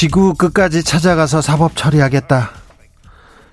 지구 0.00 0.32
끝까지 0.32 0.82
찾아가서 0.82 1.42
사법 1.42 1.76
처리하겠다. 1.76 2.52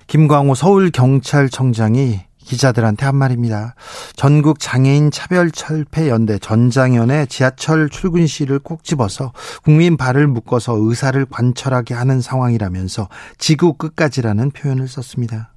김광호 0.06 0.54
서울경찰청장이 0.54 2.20
기자들한테 2.38 3.04
한 3.04 3.16
말입니다. 3.16 3.74
전국 4.16 4.58
장애인 4.58 5.10
차별 5.10 5.50
철폐 5.50 6.08
연대 6.08 6.38
전장연의 6.38 7.26
지하철 7.26 7.90
출근 7.90 8.26
시를 8.26 8.60
꼭 8.60 8.82
집어서 8.82 9.34
국민 9.62 9.98
발을 9.98 10.26
묶어서 10.26 10.72
의사를 10.78 11.22
관철하게 11.26 11.92
하는 11.92 12.22
상황이라면서 12.22 13.10
지구 13.36 13.74
끝까지라는 13.74 14.52
표현을 14.52 14.88
썼습니다. 14.88 15.52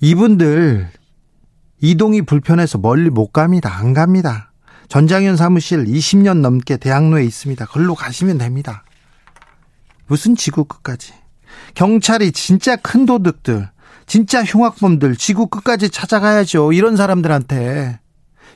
이분들 0.00 0.88
이동이 1.82 2.22
불편해서 2.22 2.78
멀리 2.78 3.10
못 3.10 3.32
갑니다. 3.34 3.70
안 3.70 3.92
갑니다. 3.92 4.47
전장현 4.88 5.36
사무실 5.36 5.84
20년 5.84 6.40
넘게 6.40 6.78
대학로에 6.78 7.24
있습니다. 7.24 7.66
걸로 7.66 7.94
가시면 7.94 8.38
됩니다. 8.38 8.84
무슨 10.06 10.34
지구 10.34 10.64
끝까지. 10.64 11.12
경찰이 11.74 12.32
진짜 12.32 12.76
큰 12.76 13.04
도둑들, 13.04 13.68
진짜 14.06 14.42
흉악범들 14.42 15.16
지구 15.16 15.46
끝까지 15.46 15.90
찾아가야죠. 15.90 16.72
이런 16.72 16.96
사람들한테. 16.96 18.00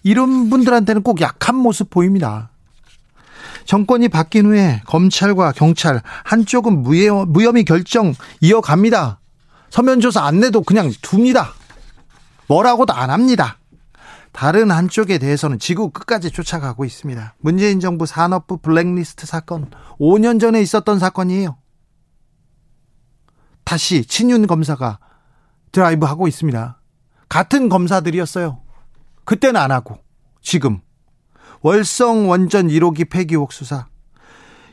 이런 0.02 0.50
분들한테는 0.50 1.02
꼭 1.02 1.20
약한 1.20 1.54
모습 1.54 1.90
보입니다. 1.90 2.50
정권이 3.66 4.08
바뀐 4.08 4.46
후에 4.46 4.80
검찰과 4.86 5.52
경찰 5.52 6.02
한쪽은 6.24 6.82
무혐의 6.82 7.64
결정 7.64 8.14
이어갑니다. 8.40 9.20
서면조사 9.70 10.24
안 10.24 10.40
내도 10.40 10.62
그냥 10.62 10.90
둡니다. 11.02 11.52
뭐라고도 12.48 12.92
안 12.92 13.10
합니다. 13.10 13.58
다른 14.32 14.70
한쪽에 14.70 15.18
대해서는 15.18 15.58
지구 15.58 15.90
끝까지 15.90 16.30
쫓아가고 16.30 16.84
있습니다. 16.84 17.34
문재인 17.38 17.80
정부 17.80 18.06
산업부 18.06 18.58
블랙리스트 18.58 19.26
사건 19.26 19.70
5년 20.00 20.40
전에 20.40 20.60
있었던 20.62 20.98
사건이에요. 20.98 21.58
다시 23.64 24.04
친윤 24.04 24.46
검사가 24.46 24.98
드라이브 25.70 26.06
하고 26.06 26.26
있습니다. 26.26 26.80
같은 27.28 27.68
검사들이었어요. 27.68 28.60
그때는 29.24 29.60
안 29.60 29.70
하고 29.70 29.98
지금 30.40 30.80
월성 31.60 32.28
원전 32.28 32.68
1호기 32.68 33.08
폐기 33.08 33.34
의혹 33.34 33.52
수사 33.52 33.86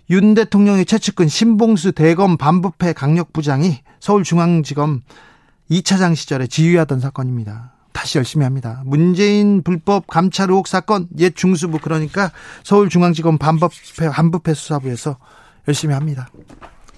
윤 0.10 0.34
대통령의 0.34 0.86
최측근 0.86 1.28
신봉수 1.28 1.92
대검 1.92 2.38
반부패 2.38 2.94
강력부장이 2.94 3.84
서울중앙지검 4.00 5.02
2차장 5.70 6.16
시절에 6.16 6.48
지휘하던 6.48 7.00
사건입니다. 7.00 7.79
다시 8.00 8.18
열심히 8.18 8.46
합니다. 8.46 8.82
문재인 8.86 9.62
불법 9.62 10.08
감찰 10.08 10.50
의혹 10.50 10.70
사건 10.70 11.10
옛 11.18 11.36
중수부 11.36 11.80
그러니까 11.80 12.32
서울중앙지검 12.64 13.38
반부패 13.38 14.10
반부패 14.14 14.54
수사부에서 14.54 15.18
열심히 15.68 15.94
합니다. 15.94 16.30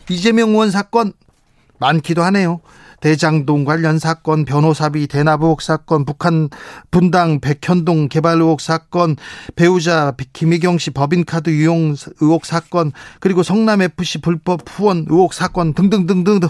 이재명 0.10 0.50
의원 0.50 0.70
사건 0.70 1.14
많기도 1.80 2.22
하네요. 2.26 2.62
대장동 3.00 3.66
관련 3.66 3.98
사건, 3.98 4.46
변호사비 4.46 5.08
대납 5.08 5.42
의혹 5.42 5.64
사건, 5.64 6.06
북한 6.06 6.50
분당 6.92 7.40
백현동 7.40 8.08
개발 8.08 8.40
의혹 8.40 8.62
사건, 8.62 9.16
배우자 9.56 10.14
김희경 10.34 10.78
씨 10.78 10.92
법인카드 10.92 11.50
유용 11.50 11.96
의혹 12.20 12.46
사건, 12.46 12.92
그리고 13.20 13.42
성남 13.42 13.82
FC 13.82 14.22
불법 14.22 14.62
후원 14.68 15.08
의혹 15.10 15.34
사건 15.34 15.74
등등등등등. 15.74 16.50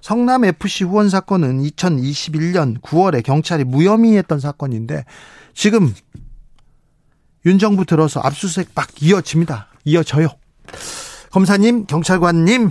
성남 0.00 0.44
FC 0.44 0.84
후원 0.84 1.08
사건은 1.08 1.62
2021년 1.62 2.80
9월에 2.80 3.22
경찰이 3.22 3.64
무혐의했던 3.64 4.40
사건인데 4.40 5.04
지금 5.54 5.94
윤 7.46 7.58
정부 7.58 7.84
들어서 7.84 8.20
압수수색 8.20 8.70
막 8.74 8.88
이어집니다. 9.00 9.68
이어져요. 9.84 10.28
검사님, 11.30 11.86
경찰관님, 11.86 12.70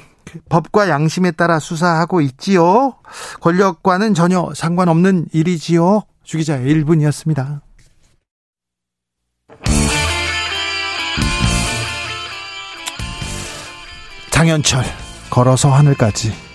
법과 0.50 0.90
양심에 0.90 1.32
따라 1.32 1.60
수사하고 1.60 2.22
있지요. 2.22 2.96
권력과는 3.42 4.14
전혀 4.14 4.52
상관없는 4.56 5.28
일이지요. 5.34 6.04
주기자의 6.24 6.72
1분이었습니다. 6.76 7.62
장현철, 14.30 14.84
걸어서 15.30 15.70
하늘까지. 15.70 16.49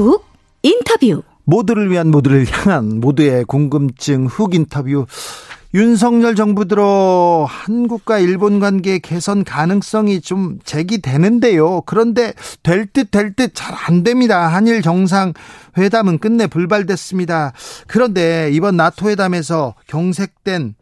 훅 0.00 0.24
인터뷰. 0.62 1.22
모두를 1.44 1.90
위한 1.90 2.10
모두를 2.10 2.46
향한 2.50 3.00
모두의 3.00 3.44
궁금증 3.44 4.26
훅 4.26 4.54
인터뷰. 4.54 5.06
윤석열 5.72 6.34
정부 6.34 6.66
들어 6.66 7.46
한국과 7.48 8.18
일본 8.18 8.58
관계 8.58 8.98
개선 8.98 9.44
가능성이 9.44 10.20
좀 10.20 10.58
제기되는데요. 10.64 11.82
그런데 11.82 12.32
될 12.64 12.86
듯 12.86 13.10
될 13.12 13.34
듯 13.34 13.54
잘 13.54 13.74
안 13.86 14.02
됩니다. 14.02 14.48
한일 14.48 14.82
정상 14.82 15.32
회담은 15.78 16.18
끝내 16.18 16.48
불발됐습니다. 16.48 17.52
그런데 17.86 18.50
이번 18.52 18.76
나토 18.76 19.10
회담에서 19.10 19.74
경색된 19.86 20.74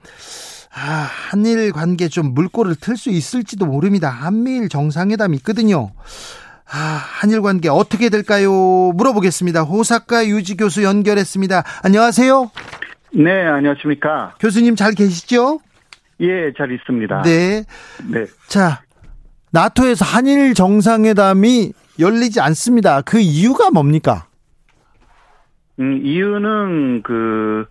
아, 0.75 1.09
한일 1.31 1.73
관계 1.73 2.09
좀 2.09 2.33
물꼬를 2.34 2.77
틀 2.77 2.97
수 2.97 3.11
있을지도 3.11 3.67
모릅니다. 3.67 4.09
한미일 4.09 4.69
정상회담이 4.71 5.37
있거든요. 5.39 5.91
아, 6.71 7.01
한일 7.21 7.41
관계 7.41 7.69
어떻게 7.69 8.11
될까요? 8.11 8.51
물어보겠습니다. 8.95 9.62
호사카 9.62 10.27
유지 10.27 10.56
교수 10.56 10.83
연결했습니다. 10.83 11.62
안녕하세요. 11.83 12.51
네, 13.15 13.47
안녕하십니까. 13.47 14.34
교수님 14.39 14.77
잘 14.77 14.93
계시죠? 14.93 15.61
예, 16.21 16.53
잘 16.59 16.71
있습니다. 16.73 17.23
네. 17.23 17.65
네. 18.11 18.27
자, 18.49 18.83
나토에서 19.51 20.05
한일 20.05 20.53
정상회담이 20.53 21.73
열리지 21.99 22.41
않습니다. 22.41 23.01
그 23.01 23.19
이유가 23.19 23.71
뭡니까? 23.71 24.27
음, 25.81 26.01
이유는 26.05 27.03
그, 27.03 27.67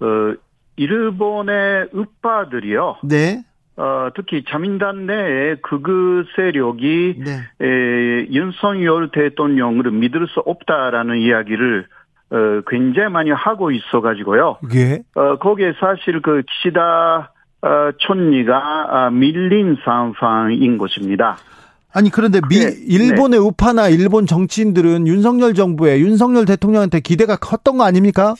어, 0.00 0.34
일본의 0.76 1.90
우파들이요. 1.92 2.96
네. 3.04 3.44
어, 3.76 4.08
특히 4.14 4.44
자민당 4.48 5.06
내에 5.06 5.56
극우 5.62 6.24
세력이 6.36 7.16
네. 7.18 7.66
에, 7.66 8.26
윤석열 8.30 9.10
대통령을 9.10 9.90
믿을 9.90 10.26
수 10.28 10.40
없다라는 10.40 11.18
이야기를 11.18 11.86
어, 12.30 12.36
굉장히 12.68 13.10
많이 13.10 13.30
하고 13.30 13.70
있어가지고요. 13.70 14.58
예. 14.74 15.02
어, 15.14 15.36
거기에 15.36 15.74
사실 15.80 16.20
그 16.20 16.42
기시다 16.42 17.32
어, 17.62 17.92
촌리가 17.98 18.86
아, 18.88 19.10
밀린 19.10 19.76
상황인 19.84 20.78
것입니다. 20.78 21.36
아니 21.94 22.10
그런데 22.10 22.40
미 22.48 22.58
네. 22.58 22.72
일본의 22.88 23.38
네. 23.38 23.46
우파나 23.46 23.88
일본 23.88 24.26
정치인들은 24.26 25.06
윤석열 25.06 25.54
정부에 25.54 26.00
윤석열 26.00 26.46
대통령한테 26.46 27.00
기대가 27.00 27.36
컸던 27.36 27.76
거 27.76 27.84
아닙니까? 27.84 28.34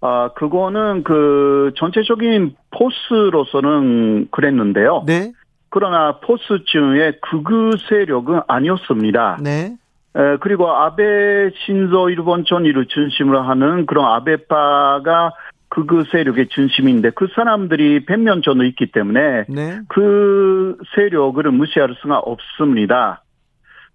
아, 0.00 0.30
그거는 0.34 1.02
그 1.02 1.72
전체적인 1.76 2.56
포스로서는 2.70 4.28
그랬는데요. 4.30 5.04
네. 5.06 5.32
그러나 5.70 6.18
포스 6.20 6.64
중에 6.64 7.18
극우 7.20 7.76
세력은 7.88 8.40
아니었습니다. 8.46 9.38
네. 9.42 9.76
에, 10.16 10.36
그리고 10.40 10.70
아베 10.70 11.50
신조 11.66 12.10
일본 12.10 12.44
전일을 12.44 12.86
중심으로 12.86 13.42
하는 13.42 13.86
그런 13.86 14.06
아베파가 14.06 15.32
극우 15.68 16.04
세력의 16.10 16.48
중심인데 16.48 17.10
그 17.10 17.28
사람들이 17.34 18.06
백면 18.06 18.42
전에 18.42 18.66
있기 18.68 18.86
때문에 18.86 19.44
네. 19.48 19.80
그 19.88 20.78
세력을 20.94 21.42
무시할 21.50 21.94
수가 22.00 22.18
없습니다. 22.18 23.22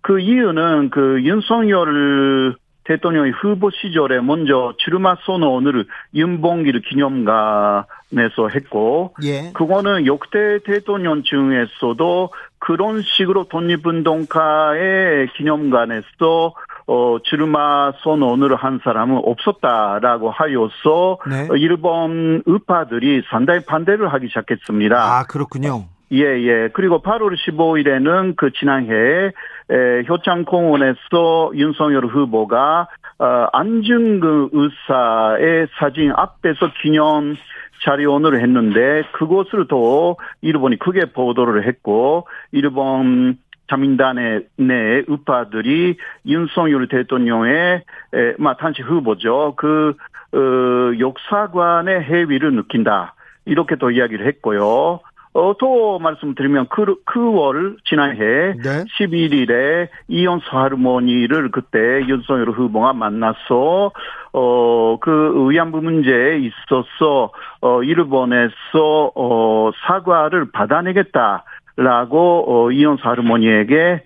그 0.02 0.20
이유는 0.20 0.90
그 0.92 1.24
윤석열 1.24 2.56
대통령이 2.86 3.32
후보 3.32 3.70
시절에 3.72 4.20
먼저 4.20 4.74
출마 4.78 5.16
선언을 5.26 5.86
윤봉길 6.14 6.82
기념관에서 6.82 8.50
했고, 8.54 9.16
예. 9.24 9.52
그거는 9.54 10.06
역대 10.06 10.60
대통령 10.66 11.24
중에서도 11.24 12.30
그런 12.60 13.02
식으로 13.02 13.46
독립운동가의 13.46 15.28
기념관에서 15.38 16.54
어, 16.86 17.18
주르마 17.24 17.94
선언을 18.04 18.56
한 18.56 18.80
사람은 18.84 19.22
없었다라고 19.24 20.32
하여서 20.32 21.18
네. 21.30 21.48
일본 21.58 22.44
의파들이 22.46 23.24
상당히 23.30 23.62
반대를 23.66 24.12
하기 24.14 24.28
시작했습니다. 24.28 24.96
아, 24.98 25.24
그렇군요. 25.24 25.86
예, 26.14 26.20
예. 26.20 26.70
그리고 26.74 27.02
8월 27.02 27.36
15일에는 27.36 28.36
그 28.36 28.52
지난해 28.52 29.32
에, 29.72 30.04
효창공원에서 30.08 31.54
윤석열 31.56 32.06
후보가 32.06 32.88
어, 33.18 33.26
안중근 33.52 34.50
의사의 34.52 35.68
사진 35.80 36.12
앞에서 36.16 36.72
기념 36.84 37.36
자리원을 37.84 38.42
했는데 38.42 39.04
그것을 39.14 39.68
또 39.68 40.18
일본이 40.42 40.78
크게 40.78 41.06
보도를 41.14 41.68
했고 41.68 42.28
일본 42.52 43.38
자민단의 43.70 44.46
내 44.58 45.04
우파들이 45.08 45.98
윤석열 46.28 46.88
대통령의 46.90 47.82
에, 48.14 48.34
마 48.38 48.56
단지 48.56 48.84
후보죠. 48.84 49.56
그 49.58 49.96
어, 50.34 51.00
역사관의 51.00 52.04
해위를 52.04 52.54
느낀다. 52.54 53.16
이렇게 53.46 53.76
또 53.76 53.90
이야기를 53.90 54.28
했고요. 54.28 55.00
어, 55.34 55.54
또 55.58 55.98
말씀드리면 56.00 56.68
그, 56.70 56.96
그월 57.06 57.78
지난해 57.86 58.54
네. 58.54 58.84
11일에 59.00 59.90
이온스 60.08 60.46
하르모니를 60.48 61.50
그때 61.52 61.80
윤석열 62.08 62.52
후보가 62.52 62.94
만나서 62.94 63.92
어, 64.34 64.98
그 65.00 65.32
의안부 65.36 65.82
문제에 65.82 66.38
있어서 66.38 67.32
어, 67.62 67.84
일본에서 67.84 69.12
어, 69.16 69.72
사과를 69.88 70.52
받아내겠다. 70.52 71.46
라고 71.76 72.46
어, 72.48 72.72
이온스 72.72 73.02
하르모니에게 73.02 74.04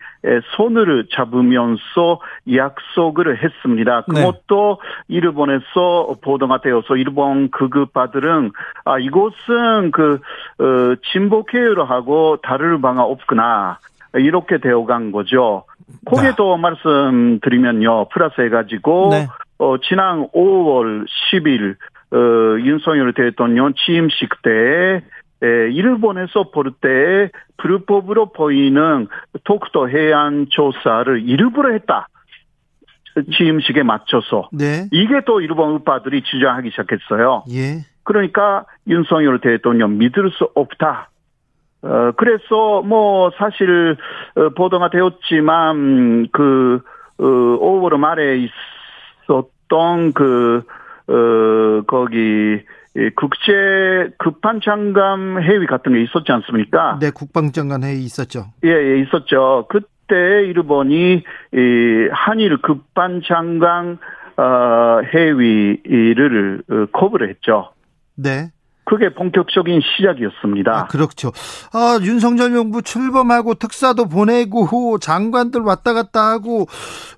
손을 0.56 1.08
잡으면서 1.12 2.22
약속을 2.54 3.44
했습니다. 3.44 4.06
네. 4.08 4.22
그것도 4.22 4.80
네. 5.10 5.16
일본에서 5.18 6.16
보도가 6.22 6.62
되어서 6.62 6.96
일본 6.96 7.52
극우파들은 7.52 8.52
아 8.86 9.00
이곳은 9.00 9.92
그 9.92 10.20
어, 10.60 10.96
진보 11.12 11.44
계열을 11.44 11.90
하고 11.90 12.38
다를 12.42 12.80
바가 12.80 13.04
없구나 13.04 13.80
이렇게 14.16 14.60
되어간 14.60 15.12
거죠. 15.12 15.66
거기에도 16.06 16.56
네. 16.56 16.62
말씀드리면요 16.62 18.08
플러스 18.10 18.40
해가지고 18.40 19.10
네. 19.12 19.28
어, 19.60 19.78
지난 19.80 20.30
5월 20.34 21.06
10일 21.32 21.76
어, 22.12 22.60
윤석열 22.60 23.14
대통령 23.14 23.74
취임식 23.74 24.42
때 24.42 24.50
에, 24.52 25.02
일본에서 25.42 26.52
볼때 26.52 27.30
불법으로 27.58 28.32
보이는 28.32 29.08
독도 29.44 29.90
해안 29.90 30.48
조사를 30.50 31.28
일부러 31.28 31.74
했다. 31.74 32.08
취임식에 33.36 33.84
맞춰서. 33.84 34.50
네. 34.52 34.88
이게 34.92 35.22
또 35.26 35.42
일본 35.42 35.72
우파들이 35.76 36.22
주장하기 36.24 36.70
시작했어요. 36.72 37.44
예. 37.52 37.86
그러니까 38.04 38.66
윤석열 38.88 39.40
대통령 39.42 39.98
믿을 39.98 40.32
수 40.32 40.50
없다. 40.56 41.10
어, 41.82 42.12
그래서 42.16 42.82
뭐 42.82 43.32
사실 43.38 43.98
어, 44.36 44.50
보도가 44.50 44.90
되었지만 44.90 46.30
그 46.32 46.82
어, 47.20 47.24
5월 47.24 47.98
말에 47.98 48.48
있었던 49.28 50.14
그 50.14 50.64
어, 51.08 51.82
거기 51.88 52.62
국제 53.16 54.10
급한 54.18 54.60
장관 54.62 55.42
회의 55.44 55.66
같은 55.68 55.94
게 55.94 56.02
있었지 56.02 56.32
않습니까? 56.32 56.98
네, 57.00 57.12
국방장관 57.12 57.84
회의 57.84 58.04
있었죠. 58.04 58.48
예, 58.64 58.70
예, 58.70 59.00
있었죠. 59.02 59.68
그때 59.70 60.44
일본이 60.46 61.24
이 61.54 62.08
한일 62.12 62.58
급반장관 62.62 64.00
어, 64.38 65.02
회의를 65.14 66.64
어, 66.70 66.86
거부를 66.92 67.30
했죠. 67.30 67.72
네. 68.16 68.52
그게 68.88 69.14
본격적인 69.14 69.82
시작이었습니다. 69.82 70.72
아, 70.72 70.86
그렇죠. 70.86 71.32
아, 71.74 72.00
윤석열 72.02 72.54
정부 72.54 72.82
출범하고 72.82 73.56
특사도 73.56 74.08
보내고 74.08 74.98
장관들 74.98 75.60
왔다 75.62 75.94
갔다 75.94 76.22
하고 76.32 76.68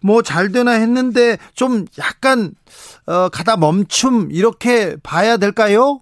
뭐 0.04 0.21
잘 0.24 0.51
되나 0.51 0.71
했는데 0.71 1.38
좀 1.56 1.86
약간 2.00 2.51
어, 3.07 3.30
가다 3.30 3.57
멈춤 3.57 4.30
이렇게 4.31 4.95
봐야 5.04 5.38
될까요? 5.38 6.00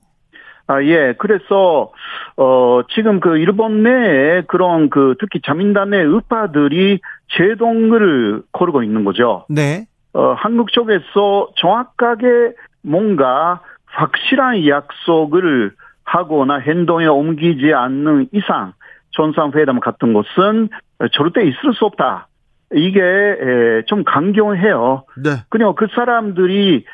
아, 0.68 0.84
예. 0.84 1.14
그래서, 1.18 1.94
어, 2.36 2.82
지금 2.94 3.22
그 3.22 3.38
일본 3.38 3.84
내에 3.84 4.42
그런 4.48 4.90
그 4.90 5.16
특히 5.20 5.40
자민단의 5.46 6.04
의파들이 6.04 7.00
제동을 7.38 8.42
걸고 8.52 8.84
있는 8.84 9.06
거죠. 9.06 9.46
네. 9.48 9.86
어, 10.14 10.34
한국 10.38 10.74
쪽에서 10.74 11.50
정확하게 11.56 12.54
뭔가 12.82 13.62
확실한 13.88 14.68
약속을 14.68 15.72
하거나 16.04 16.60
행동에 16.60 17.06
옮기지 17.06 17.74
않는 17.74 18.30
이상 18.32 18.74
전상회담 19.12 19.80
같은 19.80 20.14
것은 20.14 20.70
절대 21.12 21.44
있을 21.44 21.74
수 21.74 21.86
없다. 21.86 22.28
이게 22.74 23.84
좀 23.88 24.04
강경해요. 24.04 25.06
네. 25.24 25.30
그냥 25.50 25.74
그 25.76 25.88
사람들이 25.96 26.86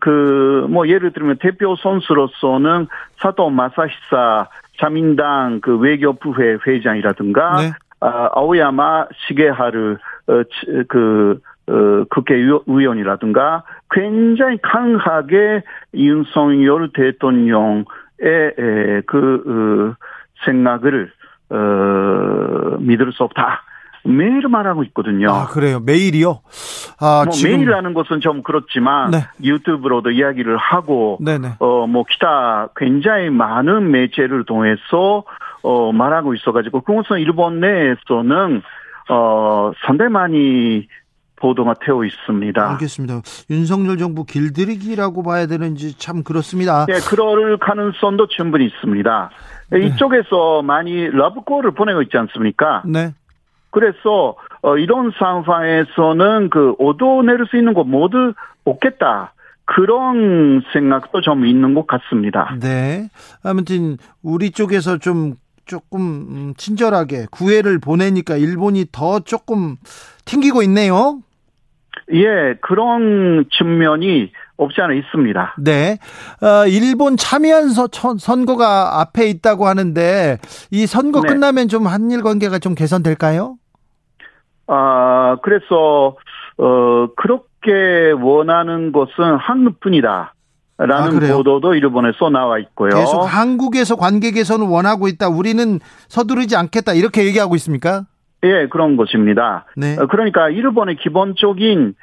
그뭐 0.00 0.88
예를 0.88 1.12
들면 1.12 1.38
대표 1.40 1.74
선수로서는 1.76 2.86
사도 3.20 3.50
마사히사 3.50 4.48
자민당 4.78 5.60
그 5.60 5.76
외교부회 5.78 6.58
회장이라든가 6.66 7.56
네. 7.56 7.72
아, 8.00 8.30
아오야마 8.32 9.06
시게하르 9.26 9.96
어, 10.26 10.42
그 10.88 11.40
어, 11.68 12.04
국회의원이라든가 12.10 13.64
굉장히 13.90 14.58
강하게 14.62 15.62
윤석열 15.94 16.90
대통령의 16.92 17.84
그 19.06 19.96
어, 19.96 20.04
생각을 20.44 21.12
어, 21.50 22.76
믿을 22.80 23.12
수 23.12 23.22
없다. 23.24 23.62
매일 24.04 24.48
말하고 24.48 24.82
있거든요. 24.84 25.30
아, 25.30 25.46
그래요? 25.46 25.80
매일이요? 25.80 26.40
아, 27.00 27.22
뭐 27.24 27.32
지금... 27.32 27.52
매일이라는 27.52 27.94
것은 27.94 28.20
좀 28.20 28.42
그렇지만 28.42 29.10
네. 29.10 29.18
유튜브로도 29.42 30.10
이야기를 30.10 30.56
하고 30.56 31.18
네네. 31.24 31.56
어, 31.60 31.86
뭐 31.86 32.04
기타 32.08 32.68
굉장히 32.76 33.30
많은 33.30 33.90
매체를 33.90 34.44
통해서 34.44 35.24
어, 35.62 35.92
말하고 35.92 36.34
있어 36.34 36.52
가지고 36.52 36.80
그것은 36.80 37.20
일본 37.20 37.60
내에서는 37.60 38.62
어, 39.08 39.72
상당히 39.86 40.10
많이 40.10 40.88
보도가 41.42 41.74
되어 41.84 42.04
있습니다. 42.04 42.70
알겠습니다. 42.70 43.20
윤석열 43.50 43.98
정부 43.98 44.24
길들이기라고 44.24 45.24
봐야 45.24 45.46
되는지 45.46 45.98
참 45.98 46.22
그렇습니다. 46.22 46.86
네, 46.86 46.94
그럴 47.10 47.58
가능성도 47.58 48.28
충분히 48.28 48.66
있습니다. 48.66 49.30
네. 49.70 49.80
이쪽에서 49.80 50.62
많이 50.62 51.08
러브콜을 51.08 51.72
보내고 51.72 52.02
있지 52.02 52.16
않습니까? 52.16 52.82
네. 52.86 53.12
그래서 53.70 54.36
어, 54.62 54.76
이런 54.76 55.10
상황에서는 55.18 56.50
그 56.50 56.74
오도 56.78 57.22
내릴 57.22 57.46
수 57.46 57.56
있는 57.56 57.74
거 57.74 57.82
모두 57.82 58.34
없겠다. 58.64 59.34
그런 59.64 60.62
생각도 60.72 61.22
좀 61.22 61.44
있는 61.44 61.74
것 61.74 61.86
같습니다. 61.88 62.54
네. 62.60 63.08
아무튼 63.42 63.96
우리 64.22 64.50
쪽에서 64.50 64.98
좀 64.98 65.34
조금 65.64 66.00
음, 66.00 66.54
친절하게 66.56 67.26
구애를 67.30 67.78
보내니까 67.78 68.36
일본이 68.36 68.84
더 68.92 69.20
조금 69.20 69.76
튕기고 70.24 70.62
있네요. 70.64 71.20
예, 72.12 72.54
그런 72.60 73.46
측면이 73.50 74.32
없지 74.56 74.80
않아 74.80 74.94
있습니다. 74.94 75.56
네. 75.58 75.98
어, 76.42 76.66
일본 76.66 77.16
참여한 77.16 77.70
서, 77.70 77.88
선거가 78.18 79.00
앞에 79.00 79.28
있다고 79.28 79.66
하는데 79.66 80.38
이 80.70 80.86
선거 80.86 81.20
네. 81.22 81.28
끝나면 81.28 81.68
좀 81.68 81.86
한일 81.86 82.22
관계가 82.22 82.58
좀 82.58 82.74
개선될까요? 82.74 83.56
아, 84.66 85.36
그래서 85.42 86.16
어 86.58 87.08
그렇게 87.16 88.12
원하는 88.20 88.92
것은 88.92 89.36
한국뿐이다. 89.38 90.34
라는 90.78 91.30
아, 91.30 91.36
보도도 91.36 91.74
일본에서 91.74 92.30
나와 92.30 92.58
있고요. 92.58 92.90
계속 92.90 93.22
한국에서 93.22 93.96
관계 93.96 94.32
개선을 94.32 94.66
원하고 94.66 95.06
있다. 95.06 95.28
우리는 95.28 95.78
서두르지 96.08 96.56
않겠다. 96.56 96.94
이렇게 96.94 97.24
얘기하고 97.24 97.54
있습니까? 97.56 98.06
예, 98.44 98.66
그런 98.68 98.96
것입니다. 98.96 99.66
네. 99.76 99.96
어, 99.98 100.06
그러니까 100.06 100.48
일본의 100.50 100.96
기본적인 100.96 101.94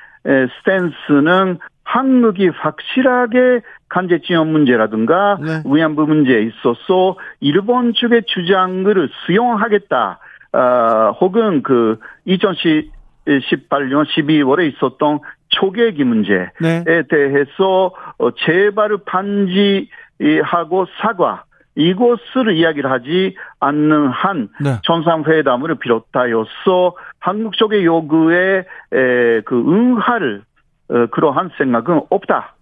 스탠스는 0.59 1.59
한국이 1.83 2.49
확실하게 2.49 3.61
간제 3.89 4.21
지원 4.21 4.51
문제라든가 4.51 5.39
네. 5.41 5.63
위안부 5.65 6.05
문제에 6.05 6.41
있어서 6.43 7.17
일본 7.39 7.93
측의 7.93 8.23
주장을 8.27 9.09
수용하겠다. 9.25 10.19
어, 10.53 11.17
혹은 11.19 11.63
그 11.63 11.99
2018년 12.27 14.05
12월에 14.05 14.73
있었던 14.73 15.19
초계기 15.49 16.03
문제에 16.03 16.51
네. 16.61 16.83
대해서 17.09 17.91
어, 18.19 18.31
재발을 18.45 18.99
반지하고 19.05 20.85
사과 21.01 21.43
이것을 21.75 22.57
이야기를 22.57 22.91
하지 22.91 23.35
않는 23.59 24.09
한 24.09 24.49
네. 24.59 24.79
정상회담을 24.83 25.75
비롯하여서 25.75 26.95
한국 27.19 27.53
쪽의 27.57 27.85
요구에 27.85 28.59
에, 28.59 29.41
그 29.45 29.55
응할 29.55 30.41
어, 30.89 31.05
그러한 31.11 31.51
생각은 31.57 32.01
없다. 32.09 32.55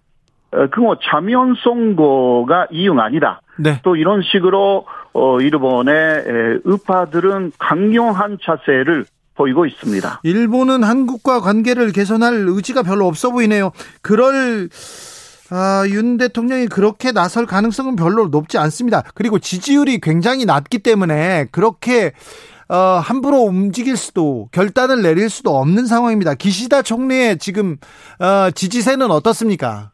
어, 0.52 0.66
그뭐 0.68 0.98
자면 1.02 1.54
선거가 1.62 2.68
이유가 2.70 3.04
아니다. 3.04 3.40
네. 3.58 3.80
또 3.82 3.96
이런 3.96 4.22
식으로 4.22 4.86
어 5.12 5.40
일본의 5.40 6.60
의파들은 6.64 7.52
강경한 7.58 8.38
자세를 8.42 9.04
보이고 9.34 9.66
있습니다. 9.66 10.20
일본은 10.24 10.84
한국과 10.84 11.40
관계를 11.40 11.92
개선할 11.92 12.44
의지가 12.48 12.82
별로 12.82 13.06
없어 13.06 13.30
보이네요. 13.30 13.72
그럴 14.02 14.68
아, 15.50 15.84
윤 15.88 16.18
대통령이 16.18 16.66
그렇게 16.66 17.12
나설 17.12 17.46
가능성은 17.46 17.96
별로 17.96 18.26
높지 18.26 18.58
않습니다. 18.58 19.02
그리고 19.14 19.38
지지율이 19.38 20.00
굉장히 20.00 20.44
낮기 20.44 20.80
때문에 20.80 21.46
그렇게 21.50 22.12
어, 22.68 23.00
함부로 23.02 23.38
움직일 23.38 23.96
수도 23.96 24.48
결단을 24.52 25.00
내릴 25.02 25.30
수도 25.30 25.56
없는 25.56 25.86
상황입니다. 25.86 26.34
기시다 26.34 26.82
총리의 26.82 27.38
지금 27.38 27.76
어, 28.20 28.50
지지세는 28.50 29.10
어떻습니까? 29.10 29.90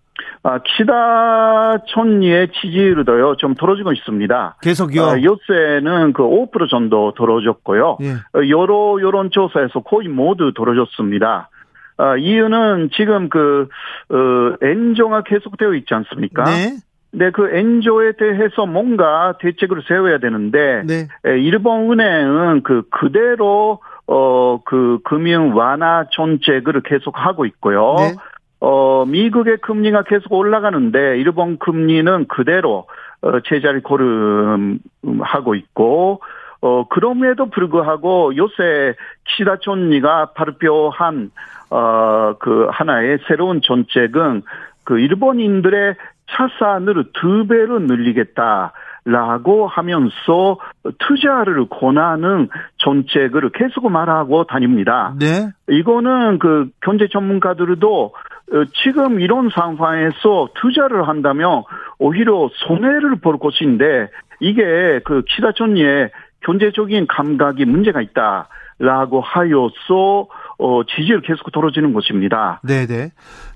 아, 0.46 0.58
키다 0.58 1.84
촌리의 1.86 2.48
지지율도요, 2.60 3.36
좀 3.38 3.54
떨어지고 3.54 3.92
있습니다. 3.92 4.56
계속요? 4.60 5.02
아, 5.02 5.22
요새는 5.22 6.12
그 6.12 6.22
5% 6.22 6.68
정도 6.68 7.14
떨어졌고요. 7.16 7.96
예. 8.02 8.10
어, 8.12 8.48
여러 8.50 8.98
여론조사에서 9.00 9.80
거의 9.80 10.08
모두 10.08 10.52
떨어졌습니다. 10.54 11.48
아, 11.96 12.16
이유는 12.16 12.90
지금 12.94 13.28
그, 13.28 13.68
어, 14.10 14.56
엔조가 14.60 15.22
계속되어 15.22 15.74
있지 15.74 15.94
않습니까? 15.94 16.44
네. 16.44 16.76
네, 17.12 17.30
그 17.30 17.48
엔조에 17.54 18.12
대해서 18.18 18.66
뭔가 18.66 19.36
대책을 19.38 19.82
세워야 19.86 20.18
되는데, 20.18 20.82
네. 20.84 21.06
일본은행은 21.24 22.64
그, 22.64 22.82
그대로, 22.90 23.78
어, 24.08 24.60
그, 24.64 24.98
금융 25.04 25.56
완화 25.56 26.06
정책을 26.10 26.82
계속 26.82 27.14
하고 27.16 27.46
있고요. 27.46 27.94
네. 27.98 28.14
어, 28.58 29.04
미국의 29.06 29.58
금리가 29.58 30.02
계속 30.02 30.32
올라가는데, 30.32 31.18
일본 31.18 31.58
금리는 31.60 32.26
그대로, 32.26 32.86
어, 33.22 33.40
제자리 33.44 33.80
고름하고 33.80 35.54
있고, 35.54 36.20
어, 36.64 36.88
그럼에도 36.88 37.50
불구하고 37.50 38.34
요새 38.36 38.94
키시다 39.26 39.58
총리가 39.58 40.32
발표한, 40.34 41.30
어, 41.74 42.36
그 42.38 42.68
하나의 42.70 43.18
새로운 43.26 43.60
정책은 43.60 44.42
그 44.84 45.00
일본인들의 45.00 45.96
차산을 46.30 47.06
두 47.14 47.46
배로 47.48 47.80
늘리겠다. 47.80 48.72
라고 49.06 49.66
하면서 49.66 50.56
투자를 50.98 51.66
권하는 51.68 52.48
정책을 52.78 53.50
계속 53.50 53.90
말하고 53.90 54.44
다닙니다. 54.44 55.14
네. 55.20 55.50
이거는 55.68 56.38
그 56.38 56.70
경제 56.80 57.06
전문가들도 57.08 58.04
어, 58.04 58.64
지금 58.82 59.20
이런 59.20 59.50
상황에서 59.50 60.48
투자를 60.54 61.06
한다면 61.06 61.64
오히려 61.98 62.48
손해를 62.66 63.16
볼 63.16 63.38
것인데 63.38 64.08
이게 64.40 65.00
그 65.04 65.22
키다 65.28 65.52
총리의 65.52 66.10
경제적인 66.40 67.06
감각이 67.06 67.66
문제가 67.66 68.00
있다라고 68.00 69.20
하여서 69.20 70.28
어, 70.58 70.82
지지를 70.84 71.22
계속 71.22 71.50
떨어지는 71.52 71.92
것입니다. 71.92 72.60
네네. 72.62 73.10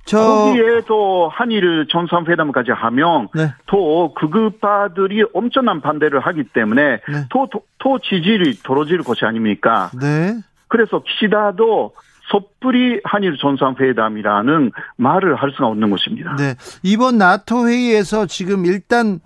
저 0.05 0.19
거기에 0.19 0.83
또 0.87 1.29
한일 1.29 1.87
정상회담까지 1.91 2.71
하면 2.73 3.29
네. 3.35 3.53
또 3.67 4.15
극우파들이 4.15 5.25
엄청난 5.35 5.81
반대를 5.81 6.21
하기 6.21 6.45
때문에 6.45 7.01
네. 7.07 7.27
또, 7.31 7.47
또, 7.53 7.63
또 7.79 7.99
지지율이 7.99 8.61
떨어질 8.63 9.03
것이 9.03 9.25
아닙니까? 9.25 9.91
네. 10.01 10.39
그래서 10.69 11.03
기시다도 11.03 11.93
섣불리 12.31 13.01
한일 13.05 13.37
정상회담이라는 13.39 14.73
말을 14.97 15.37
할 15.37 15.51
수가 15.53 15.67
없는 15.69 15.91
것입니다. 15.91 16.37
네. 16.37 16.55
이번 16.83 17.19
나토 17.19 17.69
회의에서 17.69 18.27
지금 18.27 18.67
일단 18.67 19.21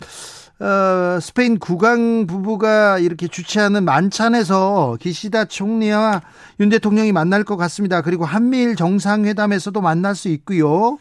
어, 0.60 1.18
스페인 1.20 1.58
국왕 1.58 2.26
부부가 2.26 2.98
이렇게 2.98 3.26
주최하는 3.26 3.84
만찬에서 3.84 4.96
기시다 5.00 5.46
총리와 5.46 6.20
윤 6.60 6.68
대통령이 6.68 7.12
만날 7.12 7.42
것 7.42 7.56
같습니다. 7.56 8.00
그리고 8.02 8.24
한미일 8.24 8.76
정상회담에서도 8.76 9.80
만날 9.80 10.14
수 10.14 10.28
있고요. 10.28 10.98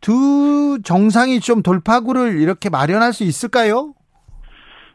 두 0.00 0.78
정상이 0.84 1.40
좀 1.40 1.62
돌파구를 1.62 2.40
이렇게 2.40 2.70
마련할 2.70 3.12
수 3.12 3.24
있을까요? 3.24 3.94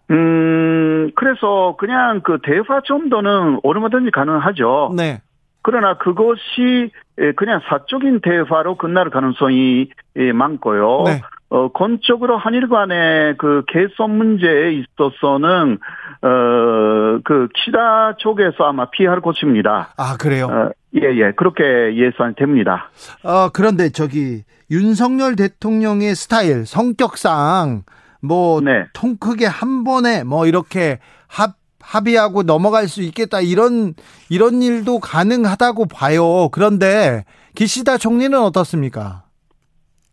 음, 0.09 1.11
그래서 1.15 1.75
그냥 1.77 2.21
그 2.23 2.39
대화 2.43 2.81
정도는 2.85 3.59
얼마든지 3.63 4.11
가능하죠. 4.11 4.93
네. 4.95 5.21
그러나 5.63 5.97
그것이 5.97 6.91
그냥 7.35 7.59
사적인 7.67 8.21
대화로 8.21 8.77
끝날 8.77 9.09
가능성이 9.09 9.89
많고요. 10.33 11.03
네. 11.05 11.21
어, 11.49 11.71
건적으로 11.71 12.37
한일 12.37 12.67
간의 12.67 13.35
그 13.37 13.63
개선 13.67 14.17
문제에 14.17 14.73
있어서는, 14.73 15.79
어, 16.21 17.19
그, 17.23 17.47
키다 17.53 18.17
쪽에서 18.17 18.65
아마 18.65 18.89
피할 18.89 19.21
것입니다. 19.21 19.93
아, 19.95 20.17
그래요? 20.17 20.47
어, 20.47 20.69
예, 20.95 21.03
예. 21.03 21.31
그렇게 21.37 21.63
예상됩니다. 21.95 22.91
어, 23.23 23.49
그런데 23.53 23.89
저기, 23.89 24.43
윤석열 24.69 25.37
대통령의 25.37 26.15
스타일, 26.15 26.65
성격상, 26.65 27.83
뭐, 28.21 28.59
네. 28.59 28.85
통 28.91 29.15
크게 29.17 29.45
한 29.45 29.85
번에 29.85 30.25
뭐, 30.25 30.47
이렇게 30.47 30.99
합, 31.27 31.51
합의하고 31.79 32.43
넘어갈 32.43 32.89
수 32.89 33.01
있겠다. 33.03 33.39
이런, 33.39 33.93
이런 34.29 34.61
일도 34.61 34.99
가능하다고 34.99 35.85
봐요. 35.85 36.49
그런데, 36.51 37.23
기시다 37.55 37.97
총리는 37.97 38.37
어떻습니까? 38.37 39.26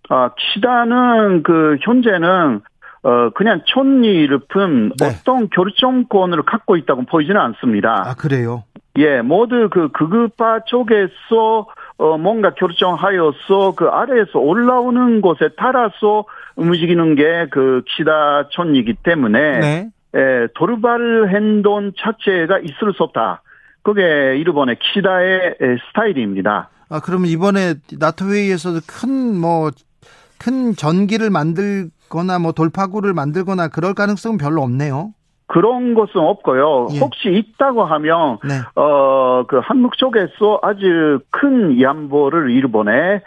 아, 0.09 0.31
키다는 0.37 1.43
그 1.43 1.77
현재는 1.81 2.61
어 3.03 3.31
그냥 3.35 3.61
촌리 3.67 4.29
늪은 4.29 4.93
네. 4.99 5.07
어떤 5.07 5.51
결정권을 5.51 6.43
갖고 6.45 6.77
있다고 6.77 7.05
보이지는 7.05 7.39
않습니다. 7.41 8.03
아 8.07 8.15
그래요? 8.15 8.65
예, 8.97 9.21
모두 9.21 9.69
그 9.71 9.89
극우파 9.93 10.61
쪽에서 10.67 11.67
어 11.99 12.17
뭔가 12.17 12.55
결정하여서 12.55 13.75
그 13.77 13.87
아래에서 13.89 14.39
올라오는 14.39 15.21
곳에 15.21 15.51
따라서 15.59 16.25
움직이는 16.57 17.15
게 17.17 17.47
그 17.51 17.83
키다 17.97 18.49
촌이기 18.51 18.95
때문에 19.03 19.59
네. 19.61 19.89
예, 20.17 20.47
돌발 20.55 21.29
행동 21.29 21.93
자체가 21.99 22.59
있을 22.61 22.95
수 22.97 23.03
없다. 23.03 23.43
그게 23.83 24.01
일본의 24.39 24.77
키다의 24.81 25.57
스타일입니다. 25.89 26.71
아, 26.89 27.01
그러면 27.01 27.27
이번에 27.29 27.75
나토 27.99 28.31
회의에서도 28.31 28.79
큰 28.87 29.41
뭐 29.41 29.71
큰 30.38 30.75
전기를 30.75 31.31
만들거나 31.31 32.38
뭐 32.38 32.53
돌파구를 32.53 33.14
만들거나 33.14 33.69
그럴 33.69 33.95
가능성은 33.95 34.38
별로 34.38 34.62
없네요. 34.62 35.12
그런 35.47 35.95
것은 35.95 36.21
없고요. 36.21 36.88
예. 36.93 36.99
혹시 36.99 37.31
있다고 37.31 37.85
하면 37.85 38.38
네. 38.45 38.55
어그 38.75 39.61
한국 39.62 39.99
쪽에서 39.99 40.59
아주 40.62 41.21
큰 41.31 41.81
양보를 41.81 42.50
일본에 42.50 43.23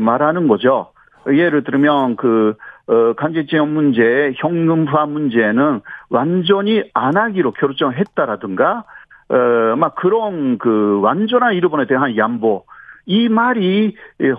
말하는 0.00 0.48
거죠. 0.48 0.92
예를 1.28 1.64
들면 1.64 2.16
그 2.16 2.54
어, 2.88 3.14
지원 3.48 3.74
문제, 3.74 4.32
현금화 4.36 5.06
문제는 5.06 5.80
완전히 6.08 6.84
안 6.94 7.16
하기로 7.16 7.52
결정했다라든가, 7.52 8.84
어, 9.28 9.76
막 9.76 9.96
그런 9.96 10.58
그 10.58 11.00
완전한 11.02 11.54
일본에 11.54 11.86
대한 11.86 12.16
양보, 12.16 12.64
이 13.06 13.28
말이 13.28 13.94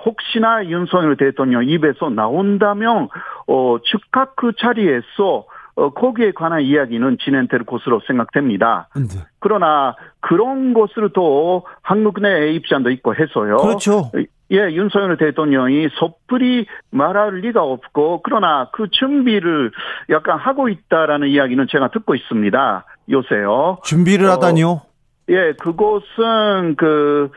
혹시나 0.06 0.66
윤석열 0.66 1.16
대통령 1.18 1.68
입에서 1.68 2.10
나온다면 2.10 3.10
어 3.48 3.78
즉각 3.86 4.36
그 4.36 4.52
자리에서 4.60 5.46
어, 5.78 5.92
거기에 5.92 6.32
관한 6.32 6.64
이야기는 6.64 7.20
진행될 7.24 7.64
것으로 7.64 8.02
생각됩니다. 8.08 8.90
네. 8.96 9.04
그러나 9.40 9.96
그런 10.22 10.74
것을 10.74 11.12
또 11.14 11.66
한국 11.84 12.20
내 12.20 12.52
입장도 12.54 12.90
있고 12.90 13.14
해서요. 13.14 13.58
그렇죠. 13.58 14.12
예, 14.52 14.58
윤석열 14.72 15.18
대통령이 15.18 15.90
섣불리 16.00 16.66
말할 16.90 17.42
리가 17.42 17.62
없고 17.62 18.22
그러나 18.24 18.70
그 18.74 18.88
준비를 18.90 19.72
약간 20.10 20.40
하고 20.40 20.68
있다라는 20.68 21.28
이야기는 21.28 21.68
제가 21.70 21.90
듣고 21.90 22.16
있습니다. 22.16 22.86
요새요. 23.10 23.78
준비를 23.84 24.28
어, 24.28 24.32
하다니요? 24.32 24.82
예, 25.30 25.54
그곳은 25.60 26.76
그 26.78 27.30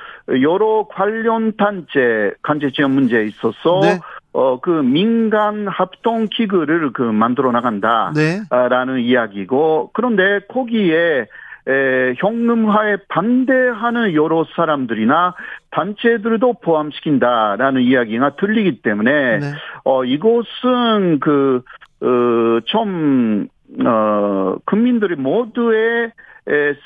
여러 0.43 0.87
관련 0.89 1.57
단체 1.57 2.33
간제 2.43 2.71
지원 2.71 2.93
문제에 2.93 3.25
있어서 3.25 3.81
네. 3.83 3.99
어, 4.33 4.61
그 4.61 4.71
민간 4.71 5.67
합동 5.67 6.29
기구를 6.31 6.93
그 6.93 7.03
만들어 7.03 7.51
나간다라는 7.51 8.95
네. 8.95 9.03
이야기고 9.03 9.91
그런데 9.93 10.41
거기에 10.49 11.27
에, 11.69 12.15
현금화에 12.17 12.97
반대하는 13.09 14.15
여러 14.15 14.47
사람들이나 14.55 15.35
단체들도 15.73 16.55
포함시킨다라는 16.63 17.83
이야기가 17.83 18.37
들리기 18.37 18.83
때문에 18.83 19.39
네. 19.39 19.53
어 19.85 20.05
이곳은 20.05 21.21
그 21.21 21.63
어, 22.03 22.61
좀 22.67 23.49
어, 23.85 24.57
국민들이 24.65 25.17
모두의 25.17 26.13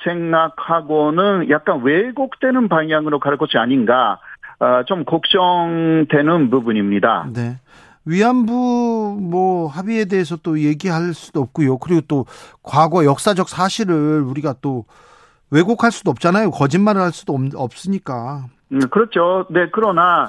생각하고는 0.04 1.50
약간 1.50 1.82
왜곡되는 1.82 2.68
방향으로 2.68 3.18
갈 3.20 3.37
것이 3.37 3.56
아닌가 3.58 4.18
어, 4.58 4.82
좀 4.87 5.04
걱정되는 5.04 6.50
부분입니다. 6.50 7.28
네. 7.32 7.58
위안부 8.06 9.18
뭐 9.20 9.66
합의에 9.66 10.04
대해서 10.04 10.37
또 10.37 10.61
얘기할 10.61 11.14
수도 11.14 11.40
없고요. 11.40 11.78
그리고 11.78 12.02
또 12.06 12.26
과거 12.62 13.04
역사적 13.04 13.49
사실을 13.49 14.20
우리가 14.23 14.54
또 14.61 14.84
왜곡할 15.50 15.90
수도 15.90 16.11
없잖아요. 16.11 16.50
거짓말을 16.50 17.00
할 17.00 17.12
수도 17.12 17.34
없, 17.54 17.70
으니까 17.88 18.44
음, 18.73 18.80
그렇죠. 18.90 19.46
네, 19.50 19.68
그러나 19.73 20.28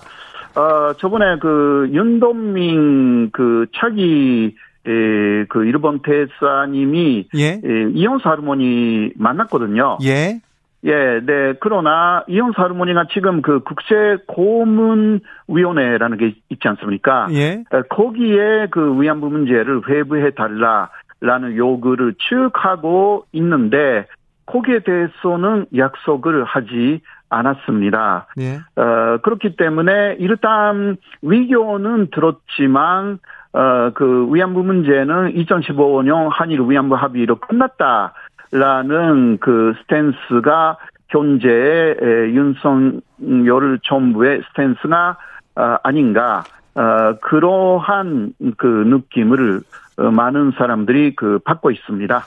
어 0.55 0.93
저번에 0.97 1.37
그 1.39 1.89
윤동민 1.91 3.31
그 3.31 3.65
차기 3.75 4.55
에, 4.87 5.45
그 5.49 5.65
일본 5.65 5.99
대사님이 6.01 7.27
예? 7.35 7.45
에, 7.63 7.89
이혼수 7.93 8.27
할머니 8.27 9.11
만났거든요. 9.15 9.97
예. 10.03 10.39
예, 10.85 11.19
네. 11.25 11.53
그러나 11.59 12.23
이혼수 12.27 12.61
할머니가 12.61 13.07
지금 13.11 13.41
그 13.41 13.61
국제 13.61 14.17
고문 14.27 15.19
위원회라는 15.47 16.17
게 16.17 16.35
있지 16.49 16.67
않습니까? 16.67 17.27
예. 17.31 17.63
거기에 17.89 18.67
그 18.69 19.01
위안부 19.01 19.29
문제를 19.29 19.81
회부해 19.89 20.31
달라라는 20.35 21.55
요구를 21.55 22.13
쭉 22.19 22.51
하고 22.53 23.25
있는데 23.31 24.05
거기에 24.45 24.79
대해서는 24.79 25.65
약속을 25.75 26.43
하지 26.43 27.01
않았습니다. 27.29 28.27
예. 28.39 28.59
어, 28.79 29.17
그렇기 29.23 29.55
때문에 29.55 30.17
일단 30.19 30.97
위교는 31.23 32.09
들었지만 32.11 33.17
어, 33.55 33.91
그 33.93 34.27
위안부 34.31 34.63
문제는 34.63 35.33
2015년 35.33 36.27
한일 36.29 36.59
위안부 36.67 36.95
합의로 36.95 37.37
끝났다라는 37.37 39.37
그 39.39 39.73
스탠스가 39.81 40.77
현재의 41.07 42.35
윤석열 42.35 43.79
정부의 43.81 44.41
스탠스가 44.49 45.17
어, 45.55 45.77
아닌가 45.83 46.43
어, 46.75 47.17
그러한 47.21 48.33
그 48.57 48.67
느낌을 48.67 49.61
어, 49.99 50.11
많은 50.11 50.51
사람들이 50.57 51.15
그 51.15 51.39
받고 51.45 51.71
있습니다. 51.71 52.23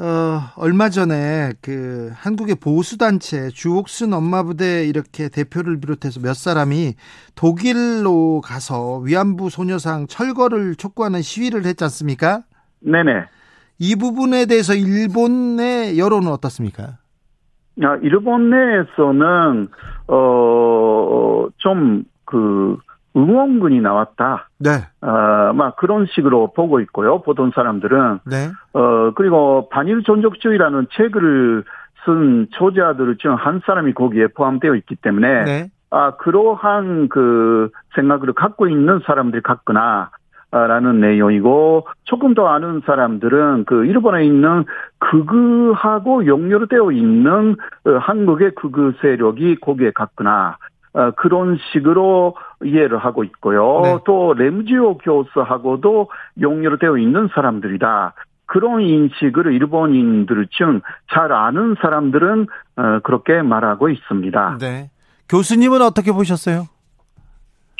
어, 0.00 0.40
얼마 0.56 0.88
전에 0.88 1.52
그 1.60 2.10
한국의 2.14 2.54
보수단체 2.54 3.50
주옥순 3.50 4.14
엄마부대 4.14 4.86
이렇게 4.86 5.28
대표를 5.28 5.78
비롯해서 5.78 6.20
몇 6.20 6.34
사람이 6.34 6.94
독일로 7.34 8.40
가서 8.42 9.00
위안부 9.00 9.50
소녀상 9.50 10.06
철거를 10.06 10.74
촉구하는 10.76 11.20
시위를 11.20 11.66
했지 11.66 11.84
않습니까? 11.84 12.44
네네. 12.80 13.26
이 13.78 13.94
부분에 13.96 14.46
대해서 14.46 14.74
일본의 14.74 15.98
여론은 15.98 16.28
어떻습니까? 16.32 16.96
아, 17.82 17.96
일본 18.02 18.48
내에서는, 18.50 19.68
어, 20.08 21.46
좀, 21.58 22.04
그, 22.24 22.78
응원군이 23.16 23.80
나왔다. 23.80 24.48
네. 24.58 24.70
어, 25.00 25.52
막 25.52 25.76
그런 25.76 26.06
식으로 26.06 26.52
보고 26.54 26.80
있고요. 26.80 27.22
보던 27.22 27.52
사람들은. 27.54 28.20
네. 28.24 28.50
어, 28.72 29.10
그리고 29.14 29.68
반일 29.70 30.02
존족주의라는 30.02 30.86
책을 30.96 31.64
쓴 32.04 32.46
초자들 32.52 33.16
중 33.16 33.34
한 33.34 33.60
사람이 33.66 33.94
거기에 33.94 34.28
포함되어 34.28 34.74
있기 34.76 34.96
때문에. 34.96 35.44
네. 35.44 35.70
아, 35.90 36.12
그러한 36.12 37.08
그 37.08 37.70
생각을 37.96 38.32
갖고 38.32 38.68
있는 38.68 39.00
사람들이 39.04 39.42
같구나. 39.42 40.10
라는 40.52 41.00
내용이고 41.00 41.86
조금 42.02 42.34
더 42.34 42.48
아는 42.48 42.82
사람들은 42.84 43.66
그 43.66 43.84
일본에 43.84 44.24
있는 44.24 44.64
극우하고 44.98 46.26
연결되어 46.26 46.90
있는 46.90 47.54
어, 47.84 47.90
한국의 48.00 48.56
극우 48.56 48.94
세력이 49.00 49.60
거기에 49.60 49.92
갔구나 49.94 50.56
어, 50.92 51.10
그런 51.12 51.58
식으로 51.72 52.36
이해를 52.64 52.98
하고 52.98 53.24
있고요. 53.24 53.80
네. 53.82 53.98
또 54.04 54.34
램지오 54.34 54.98
교수하고도 54.98 56.08
연결되어 56.40 56.98
있는 56.98 57.28
사람들이다. 57.34 58.14
그런 58.46 58.80
인식을 58.80 59.52
일본인들 59.52 60.48
중 60.50 60.80
잘 61.12 61.32
아는 61.32 61.76
사람들은 61.80 62.46
어, 62.76 63.00
그렇게 63.04 63.42
말하고 63.42 63.88
있습니다. 63.88 64.58
네. 64.60 64.90
교수님은 65.28 65.80
어떻게 65.82 66.10
보셨어요? 66.12 66.64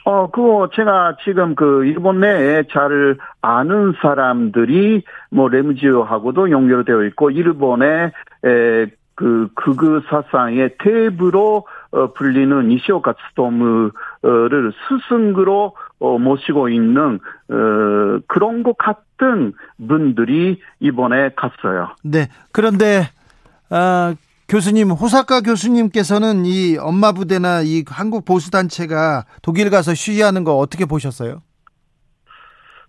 어, 0.04 0.30
그거 0.30 0.70
제가 0.72 1.16
지금 1.24 1.54
그 1.54 1.84
일본 1.84 2.20
내에 2.20 2.62
잘 2.72 3.16
아는 3.42 3.94
사람들이 4.00 5.02
뭐 5.30 5.48
램지오하고도 5.48 6.50
연결되어 6.50 7.04
있고 7.04 7.30
일본의 7.30 8.12
에, 8.44 8.86
그 9.14 9.48
극우 9.54 10.02
사상의 10.08 10.76
어, 10.78 11.64
불리는 11.90 12.68
니시오카 12.68 13.14
스토무를 13.30 13.92
스승으로 14.88 15.74
어, 15.98 16.18
모시고 16.18 16.68
있는 16.68 17.18
어, 17.48 18.20
그런 18.26 18.62
것 18.62 18.76
같은 18.78 19.52
분들이 19.86 20.60
이번에 20.80 21.30
갔어요. 21.36 21.94
네. 22.04 22.28
그런데 22.52 23.02
아, 23.70 24.14
교수님 24.48 24.90
호사카 24.90 25.42
교수님께서는 25.42 26.44
이 26.44 26.76
엄마 26.76 27.12
부대나 27.12 27.62
이 27.62 27.84
한국 27.86 28.24
보수 28.24 28.50
단체가 28.50 29.24
독일 29.42 29.70
가서 29.70 29.94
시위하는 29.94 30.42
거 30.42 30.56
어떻게 30.56 30.86
보셨어요? 30.86 31.42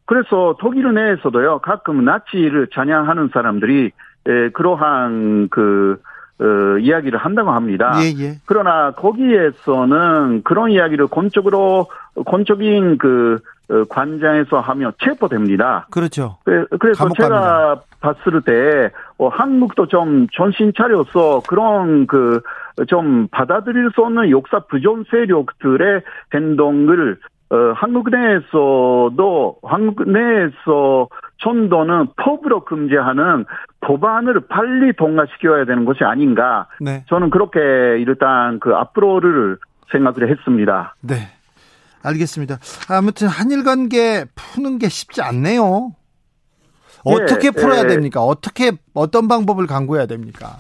그래서 0.06 0.56
독일 0.60 0.92
내에서도요 0.94 1.60
가끔 1.60 2.04
나치를 2.04 2.70
찬양하는 2.74 3.30
사람들이 3.32 3.92
에, 4.28 4.50
그러한 4.50 5.50
그 5.50 6.02
어, 6.42 6.78
이야기를 6.80 7.20
한다고 7.20 7.52
합니다. 7.52 7.94
예, 8.02 8.08
예. 8.24 8.34
그러나 8.46 8.92
거기에서는 8.92 10.42
그런 10.44 10.72
이야기를 10.72 11.08
건적으로 11.08 11.88
건적인 12.26 12.98
그 12.98 13.40
어, 13.70 13.84
관장에서 13.90 14.60
하면 14.60 14.92
체포됩니다. 15.02 15.88
그렇죠. 15.92 16.38
그래서 16.80 17.08
제가 17.18 17.82
봤을 18.02 18.42
때 18.42 18.90
어, 19.18 19.30
한국도 19.30 19.88
좀 19.88 20.28
정신 20.34 20.74
차려서 20.76 21.44
그런 21.48 22.08
그 22.08 22.42
좀 22.88 23.28
받아들일 23.30 23.92
수 23.94 24.02
없는 24.02 24.30
역사 24.30 24.60
부존 24.60 25.04
세력들의 25.10 26.02
행동을 26.34 27.18
어, 27.50 27.74
한국 27.76 28.10
내에서도 28.10 29.58
한국 29.64 30.10
내에서 30.10 31.10
천도는 31.40 32.08
법으로 32.16 32.64
금지하는 32.64 33.46
법안을 33.82 34.48
빨리 34.48 34.94
통과시켜야 34.94 35.66
되는 35.66 35.86
것이 35.86 36.04
아닌가. 36.04 36.68
네. 36.80 37.04
저는 37.10 37.30
그렇게 37.30 37.60
일단 37.60 38.60
그 38.60 38.74
앞으로를 38.74 39.58
생각을 39.92 40.30
했습니다. 40.30 40.96
네. 41.02 41.16
알겠습니다. 42.04 42.58
아무튼 42.90 43.28
한일 43.28 43.64
관계 43.64 44.26
푸는 44.36 44.80
게 44.80 44.90
쉽지 44.90 45.22
않네요. 45.22 45.92
어떻게 47.04 47.48
예, 47.48 47.52
풀어야 47.52 47.84
예. 47.84 47.88
됩니까? 47.88 48.22
어떻게 48.22 48.72
어떤 48.94 49.28
방법을 49.28 49.68
강구해야 49.68 50.06
됩니까? 50.06 50.58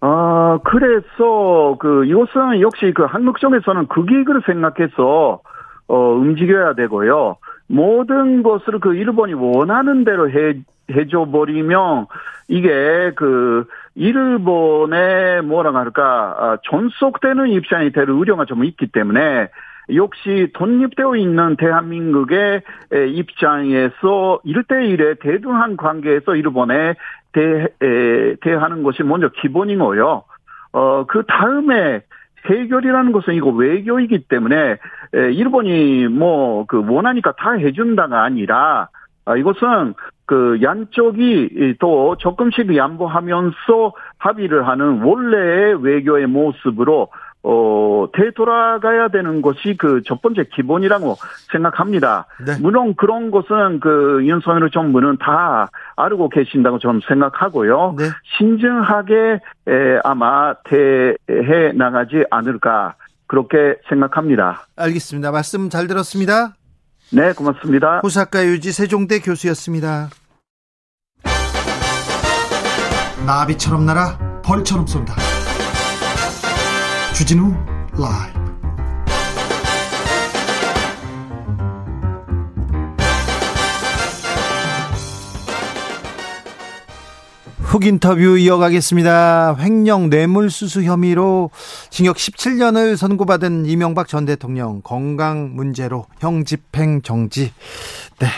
아, 0.00 0.58
그래서 0.64 1.76
그 1.80 2.04
이것은 2.04 2.60
역시 2.60 2.92
그 2.94 3.04
한국 3.04 3.38
쪽에서는 3.38 3.88
그 3.88 4.04
기익을 4.04 4.42
생각해서 4.44 5.40
어 5.86 5.96
움직여야 5.96 6.74
되고요. 6.74 7.36
모든 7.66 8.42
것을 8.42 8.80
그 8.80 8.94
일본이 8.94 9.32
원하는 9.34 10.04
대로 10.04 10.30
해 10.30 10.54
해줘 10.90 11.26
버리면 11.26 12.06
이게 12.48 13.12
그 13.16 13.64
일본의 13.94 15.42
뭐라 15.42 15.74
할까 15.74 16.36
아, 16.38 16.58
존속되는 16.62 17.48
입장이 17.48 17.92
될 17.92 18.10
우려가 18.10 18.44
좀 18.44 18.64
있기 18.64 18.88
때문에 18.88 19.48
역시 19.94 20.50
독립되어 20.54 21.16
있는 21.16 21.56
대한민국의 21.56 22.62
입장에서 22.92 24.40
1대1의 24.44 25.20
대등한 25.20 25.76
관계에서 25.76 26.36
일본에 26.36 26.94
대, 27.32 27.68
에, 27.82 28.36
대하는 28.40 28.82
것이 28.82 29.02
먼저 29.02 29.28
기본이고요. 29.28 30.22
어, 30.72 31.06
그 31.06 31.24
다음에 31.26 32.02
해결이라는 32.48 33.12
것은 33.12 33.34
이거 33.34 33.50
외교이기 33.50 34.24
때문에 34.28 34.78
에, 35.14 35.32
일본이 35.32 36.08
뭐 36.08 36.64
그 36.66 36.82
원하니까 36.86 37.32
다 37.32 37.52
해준다가 37.52 38.22
아니라 38.22 38.88
아, 39.26 39.36
이것은 39.36 39.94
그 40.26 40.58
양쪽이 40.62 41.76
또 41.80 42.16
조금씩 42.18 42.76
양보하면서 42.76 43.92
합의를 44.18 44.66
하는 44.66 45.02
원래의 45.02 45.82
외교의 45.82 46.26
모습으로 46.26 47.08
어, 47.46 48.06
되돌아가야 48.14 49.08
되는 49.08 49.42
것이 49.42 49.76
그 49.76 50.00
첫 50.06 50.22
번째 50.22 50.44
기본이라고 50.44 51.16
생각합니다. 51.52 52.26
네. 52.46 52.54
물론 52.60 52.94
그런 52.96 53.30
것은 53.30 53.80
그 53.80 54.20
윤석열 54.24 54.70
정부는 54.70 55.18
다 55.18 55.68
알고 55.96 56.30
계신다고 56.30 56.78
저는 56.78 57.00
생각하고요. 57.06 57.96
네. 57.98 58.04
신중하게 58.38 59.40
에, 59.68 60.00
아마 60.04 60.54
대해 60.64 61.72
나가지 61.74 62.24
않을까 62.30 62.94
그렇게 63.26 63.76
생각합니다. 63.90 64.66
알겠습니다. 64.76 65.30
말씀 65.30 65.68
잘 65.68 65.86
들었습니다. 65.86 66.54
네, 67.14 67.32
고맙습니다. 67.32 68.00
호사카 68.02 68.44
유지 68.44 68.72
세종대 68.72 69.20
교수였습니다. 69.20 70.10
나비처럼 73.24 73.86
날아 73.86 74.42
벌처럼 74.42 74.86
쏜다 74.86 75.14
주진우 77.14 77.54
라이브 77.96 78.43
훅 87.74 87.86
인터뷰 87.86 88.38
이어가겠습니다. 88.38 89.56
횡령 89.58 90.08
뇌물수수 90.08 90.84
혐의로 90.84 91.50
징역 91.90 92.14
17년을 92.14 92.96
선고받은 92.96 93.66
이명박 93.66 94.06
전 94.06 94.26
대통령 94.26 94.80
건강 94.80 95.56
문제로 95.56 96.06
형 96.20 96.44
집행 96.44 97.02
정지. 97.02 97.52
네. 98.20 98.28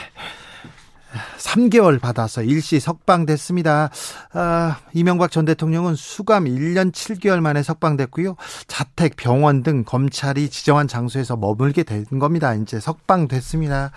3개월 1.36 2.00
받아서 2.00 2.42
일시 2.42 2.80
석방됐습니다. 2.80 3.90
아, 4.32 4.78
이명박 4.94 5.30
전 5.30 5.44
대통령은 5.44 5.96
수감 5.96 6.46
1년 6.46 6.90
7개월 6.92 7.40
만에 7.40 7.62
석방됐고요. 7.62 8.36
자택, 8.68 9.16
병원 9.16 9.62
등 9.62 9.84
검찰이 9.84 10.48
지정한 10.48 10.88
장소에서 10.88 11.36
머물게 11.36 11.82
된 11.82 12.06
겁니다. 12.18 12.54
이제 12.54 12.80
석방됐습니다. 12.80 13.92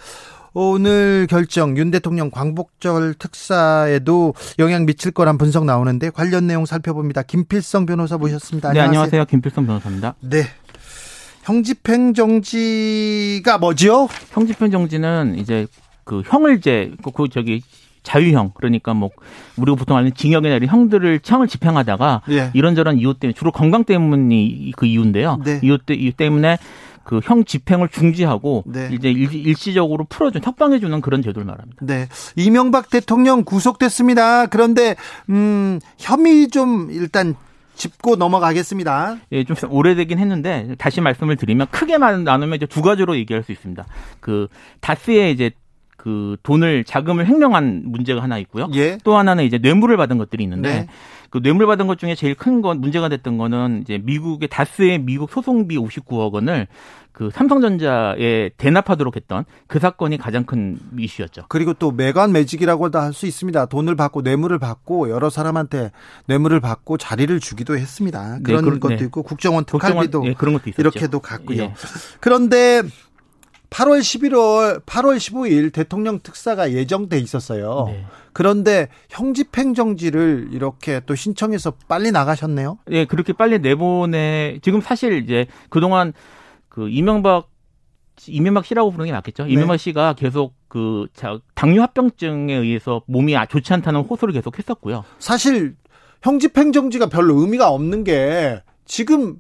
오늘 0.54 1.28
결정 1.30 1.78
윤 1.78 1.92
대통령 1.92 2.32
광복절 2.32 3.16
특사에도 3.16 4.34
영향 4.58 4.86
미칠 4.86 5.12
거란 5.12 5.38
분석 5.38 5.66
나오는데 5.66 6.10
관련 6.10 6.48
내용 6.48 6.66
살펴봅니다. 6.66 7.24
김필성 7.24 7.86
변호사 7.86 8.18
모셨습니다. 8.18 8.70
안녕하세요. 8.70 8.92
네, 8.92 8.98
안녕하세요. 8.98 9.26
김필성 9.26 9.66
변호사입니다. 9.66 10.16
네. 10.22 10.44
형집행 11.44 12.14
정지가 12.14 13.58
뭐지요? 13.60 14.08
형집행 14.32 14.72
정지는 14.72 15.36
이제 15.38 15.68
그 16.04 16.22
형을 16.26 16.58
이제 16.58 16.92
그, 17.04 17.12
그 17.12 17.28
저기 17.30 17.62
자유형 18.04 18.52
그러니까 18.56 18.94
뭐 18.94 19.10
우리가 19.58 19.76
보통 19.76 19.98
아는 19.98 20.14
징역에 20.14 20.50
내린 20.50 20.70
형들을 20.70 21.20
형을 21.24 21.48
집행하다가 21.48 22.22
예. 22.32 22.52
이런저런 22.54 22.98
이유 22.98 23.14
때문에 23.14 23.34
주로 23.34 23.52
건강 23.52 23.84
때문이 23.84 24.74
그 24.76 24.86
이유인데요. 24.86 25.40
네. 25.44 25.60
이유, 25.64 25.78
때, 25.78 25.94
이유 25.94 26.12
때문에 26.12 26.58
그 27.04 27.20
형 27.24 27.44
집행을 27.44 27.90
중지하고 27.90 28.64
네. 28.66 28.90
이제 28.92 29.12
일 29.12 29.56
시적으로 29.56 30.06
풀어준 30.06 30.42
석방해 30.44 30.80
주는 30.80 31.00
그런 31.02 31.22
제도를 31.22 31.46
말합니다. 31.46 31.86
네, 31.86 32.08
이명박 32.36 32.90
대통령 32.90 33.44
구속됐습니다. 33.44 34.48
그런데 34.48 34.96
음 35.30 35.80
혐의 35.98 36.48
좀 36.48 36.90
일단 36.92 37.36
짚고 37.76 38.18
넘어가겠습니다. 38.18 39.18
예, 39.32 39.44
좀 39.44 39.56
오래되긴 39.70 40.20
했는데 40.20 40.76
다시 40.78 41.02
말씀을 41.02 41.38
드리면 41.38 41.68
크게 41.72 41.98
나누면 41.98 42.56
이제 42.56 42.66
두 42.66 42.82
가지로 42.82 43.16
얘기할 43.18 43.44
수 43.44 43.52
있습니다. 43.52 43.86
그 44.20 44.48
다스의 44.82 45.32
이제 45.32 45.52
그 45.96 46.38
돈을 46.44 46.86
자금을 46.86 47.28
횡령한 47.28 47.84
문제가 47.86 48.24
하나 48.24 48.38
있고요. 48.40 48.70
예. 48.74 48.98
또 49.04 49.18
하나는 49.18 49.44
이제 49.44 49.58
뇌물을 49.58 49.96
받은 49.98 50.18
것들이 50.18 50.44
있는데 50.44 50.70
네. 50.70 50.88
그 51.30 51.42
뇌물 51.42 51.68
받은 51.68 51.88
것 51.88 51.98
중에 52.00 52.16
제일 52.16 52.36
큰 52.36 52.62
건 52.62 52.82
문제가 52.82 53.08
됐던 53.10 53.38
거는 53.38 53.82
이제 53.84 54.00
미국의 54.04 54.50
다스의 54.50 55.00
미국 55.00 55.32
소송비 55.32 55.78
59억 55.78 56.34
원을 56.34 56.68
그 57.12 57.30
삼성전자에 57.32 58.52
대납하도록 58.58 59.16
했던 59.16 59.44
그 59.68 59.80
사건이 59.80 60.18
가장 60.18 60.46
큰 60.46 60.78
이슈였죠. 60.98 61.44
그리고 61.50 61.74
또 61.74 61.92
매관 61.92 62.32
매직이라고도 62.32 62.98
할 63.00 63.14
수 63.14 63.26
있습니다. 63.28 63.66
돈을 63.66 63.96
받고 63.96 64.22
뇌물을 64.22 64.58
받고 64.60 65.10
여러 65.10 65.30
사람한테 65.30 65.92
뇌물을 66.28 66.60
받고 66.60 66.98
자리를 66.98 67.40
주기도 67.40 67.78
했습니다. 67.78 68.38
네, 68.38 68.44
그런 68.44 68.64
네, 68.64 68.72
그, 68.72 68.80
것도 68.80 68.96
네. 68.96 69.06
있고 69.06 69.24
국정원 69.24 69.66
특활비도 69.66 70.24
네, 70.24 70.34
그런 70.34 70.54
것도 70.54 70.70
있었죠. 70.70 70.82
이렇게도 70.82 71.20
갔고요. 71.20 71.64
예. 71.64 71.74
그런데 72.22 72.84
8월 73.70 74.00
11월 74.00 74.84
8월 74.84 75.18
15일 75.18 75.72
대통령 75.72 76.20
특사가 76.20 76.72
예정돼 76.72 77.20
있었어요. 77.20 77.86
네. 77.88 78.06
그런데 78.34 78.90
형집행 79.10 79.74
정지를 79.74 80.50
이렇게 80.52 81.02
또 81.06 81.16
신청해서 81.16 81.74
빨리 81.88 82.12
나가셨네요. 82.12 82.80
예, 82.92 83.06
그렇게 83.06 83.34
빨리 83.34 83.60
내보내 83.60 84.60
지금 84.62 84.82
사실 84.82 85.24
이제 85.24 85.46
그동안 85.70 86.14
그 86.68 86.90
이명박 86.90 87.50
이명박 88.28 88.66
씨라고 88.66 88.92
부르는 88.92 89.08
게 89.08 89.12
맞겠죠. 89.14 89.46
네. 89.46 89.52
이명박 89.52 89.78
씨가 89.78 90.14
계속 90.14 90.56
그 90.68 91.08
당뇨 91.56 91.82
합병증에 91.82 92.54
의해서 92.54 93.02
몸이 93.08 93.36
아, 93.38 93.46
좋지 93.46 93.74
않다는 93.74 94.02
호소를 94.02 94.34
계속 94.34 94.58
했었고요. 94.58 95.04
사실 95.20 95.76
형집행 96.22 96.72
정지가 96.72 97.08
별로 97.08 97.40
의미가 97.40 97.70
없는 97.70 98.04
게 98.04 98.62
지금 98.86 99.40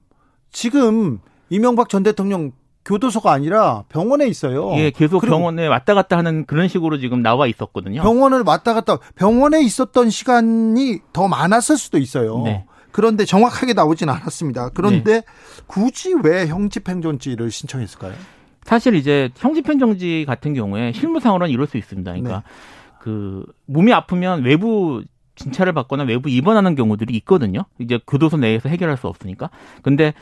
지금 0.51 1.19
이명박 1.49 1.89
전 1.89 2.03
대통령 2.03 2.51
교도소가 2.85 3.31
아니라 3.31 3.83
병원에 3.89 4.27
있어요. 4.27 4.71
예, 4.77 4.89
계속 4.91 5.21
병원에 5.21 5.67
왔다 5.67 5.93
갔다 5.93 6.17
하는 6.17 6.45
그런 6.45 6.67
식으로 6.67 6.97
지금 6.97 7.21
나와 7.21 7.47
있었거든요. 7.47 8.01
병원을 8.01 8.43
왔다 8.45 8.73
갔다 8.73 8.97
병원에 9.15 9.61
있었던 9.61 10.09
시간이 10.09 10.99
더 11.13 11.27
많았을 11.27 11.77
수도 11.77 11.97
있어요. 11.97 12.41
네. 12.43 12.65
그런데 12.91 13.25
정확하게 13.25 13.73
나오진 13.73 14.09
않았습니다. 14.09 14.69
그런데 14.69 15.21
네. 15.21 15.21
굳이 15.67 16.15
왜 16.23 16.47
형집행정지를 16.47 17.51
신청했을까요? 17.51 18.13
사실 18.63 18.95
이제 18.95 19.29
형집행정지 19.37 20.25
같은 20.27 20.53
경우에 20.53 20.91
실무상으로는 20.93 21.51
이럴 21.51 21.67
수 21.67 21.77
있습니다. 21.77 22.11
그러니까 22.11 22.37
네. 22.37 22.43
그 22.99 23.45
몸이 23.65 23.93
아프면 23.93 24.43
외부 24.43 25.03
진찰을 25.35 25.73
받거나 25.73 26.03
외부 26.03 26.29
입원하는 26.29 26.75
경우들이 26.75 27.15
있거든요. 27.17 27.63
이제 27.79 27.99
교도소 28.05 28.37
내에서 28.37 28.67
해결할 28.67 28.97
수 28.97 29.07
없으니까. 29.07 29.49
근데 29.81 30.13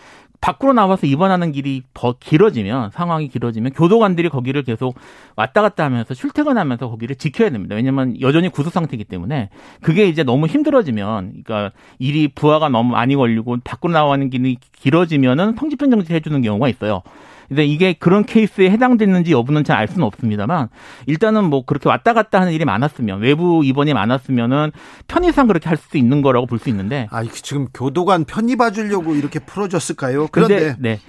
밖으로 0.41 0.73
나와서 0.73 1.07
입원하는 1.07 1.51
길이 1.51 1.83
더 1.93 2.15
길어지면 2.19 2.91
상황이 2.91 3.27
길어지면 3.27 3.73
교도관들이 3.73 4.29
거기를 4.29 4.63
계속 4.63 4.95
왔다 5.35 5.61
갔다 5.61 5.83
하면서 5.83 6.13
출퇴근하면서 6.13 6.89
거기를 6.89 7.15
지켜야 7.15 7.49
됩니다. 7.49 7.75
왜냐하면 7.75 8.19
여전히 8.21 8.49
구속 8.49 8.71
상태이기 8.71 9.05
때문에 9.05 9.49
그게 9.81 10.07
이제 10.07 10.23
너무 10.23 10.47
힘들어지면 10.47 11.43
그러니까 11.43 11.71
일이 11.99 12.27
부하가 12.27 12.69
너무 12.69 12.91
많이 12.91 13.15
걸리고 13.15 13.57
밖으로 13.63 13.93
나와는 13.93 14.29
길이 14.29 14.57
길어지면은 14.79 15.55
성집행 15.57 15.89
정지해 15.89 16.19
주는 16.19 16.41
경우가 16.41 16.69
있어요. 16.69 17.01
근데 17.47 17.65
이게 17.65 17.93
그런 17.93 18.25
케이스에 18.25 18.69
해당되는지 18.69 19.31
여부는 19.31 19.63
잘 19.63 19.77
알 19.77 19.87
수는 19.87 20.05
없습니다만 20.07 20.69
일단은 21.05 21.43
뭐 21.43 21.63
그렇게 21.63 21.87
왔다 21.87 22.13
갔다 22.13 22.41
하는 22.41 22.51
일이 22.51 22.65
많았으면 22.65 23.19
외부 23.21 23.63
입원이 23.63 23.93
많았으면은 23.93 24.71
편의상 25.07 25.45
그렇게 25.47 25.69
할 25.69 25.77
수 25.77 25.97
있는 25.97 26.23
거라고 26.23 26.47
볼 26.47 26.57
수 26.57 26.69
있는데 26.69 27.07
아 27.11 27.23
지금 27.23 27.67
교도관 27.73 28.25
편의 28.25 28.55
봐 28.55 28.71
주려고 28.71 29.13
이렇게 29.15 29.37
풀어줬을까요? 29.39 30.27
그런데 30.31 30.75
네. 30.79 30.99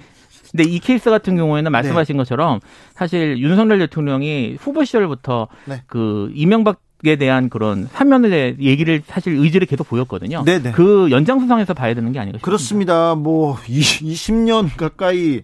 근데 0.51 0.63
이 0.63 0.79
케이스 0.79 1.09
같은 1.09 1.35
경우에는 1.35 1.71
말씀하신 1.71 2.13
네. 2.13 2.17
것처럼 2.17 2.59
사실 2.93 3.37
윤석열 3.39 3.79
대통령이 3.79 4.57
후보 4.59 4.83
시절부터 4.85 5.47
네. 5.65 5.81
그 5.87 6.31
이명박 6.35 6.81
에 7.05 7.15
대한 7.15 7.49
그런 7.49 7.87
사면을 7.93 8.57
얘기를 8.59 9.01
사실 9.07 9.33
의지를 9.37 9.67
계속 9.67 9.87
보였거든요. 9.87 10.43
네네. 10.43 10.63
네. 10.63 10.71
그 10.73 11.07
연장선상에서 11.11 11.73
봐야 11.73 11.93
되는 11.93 12.11
게 12.11 12.19
아닌가 12.19 12.39
싶습니다. 12.39 12.45
그렇습니다. 12.45 13.15
뭐 13.15 13.55
20년 13.55 14.75
가까이 14.75 15.43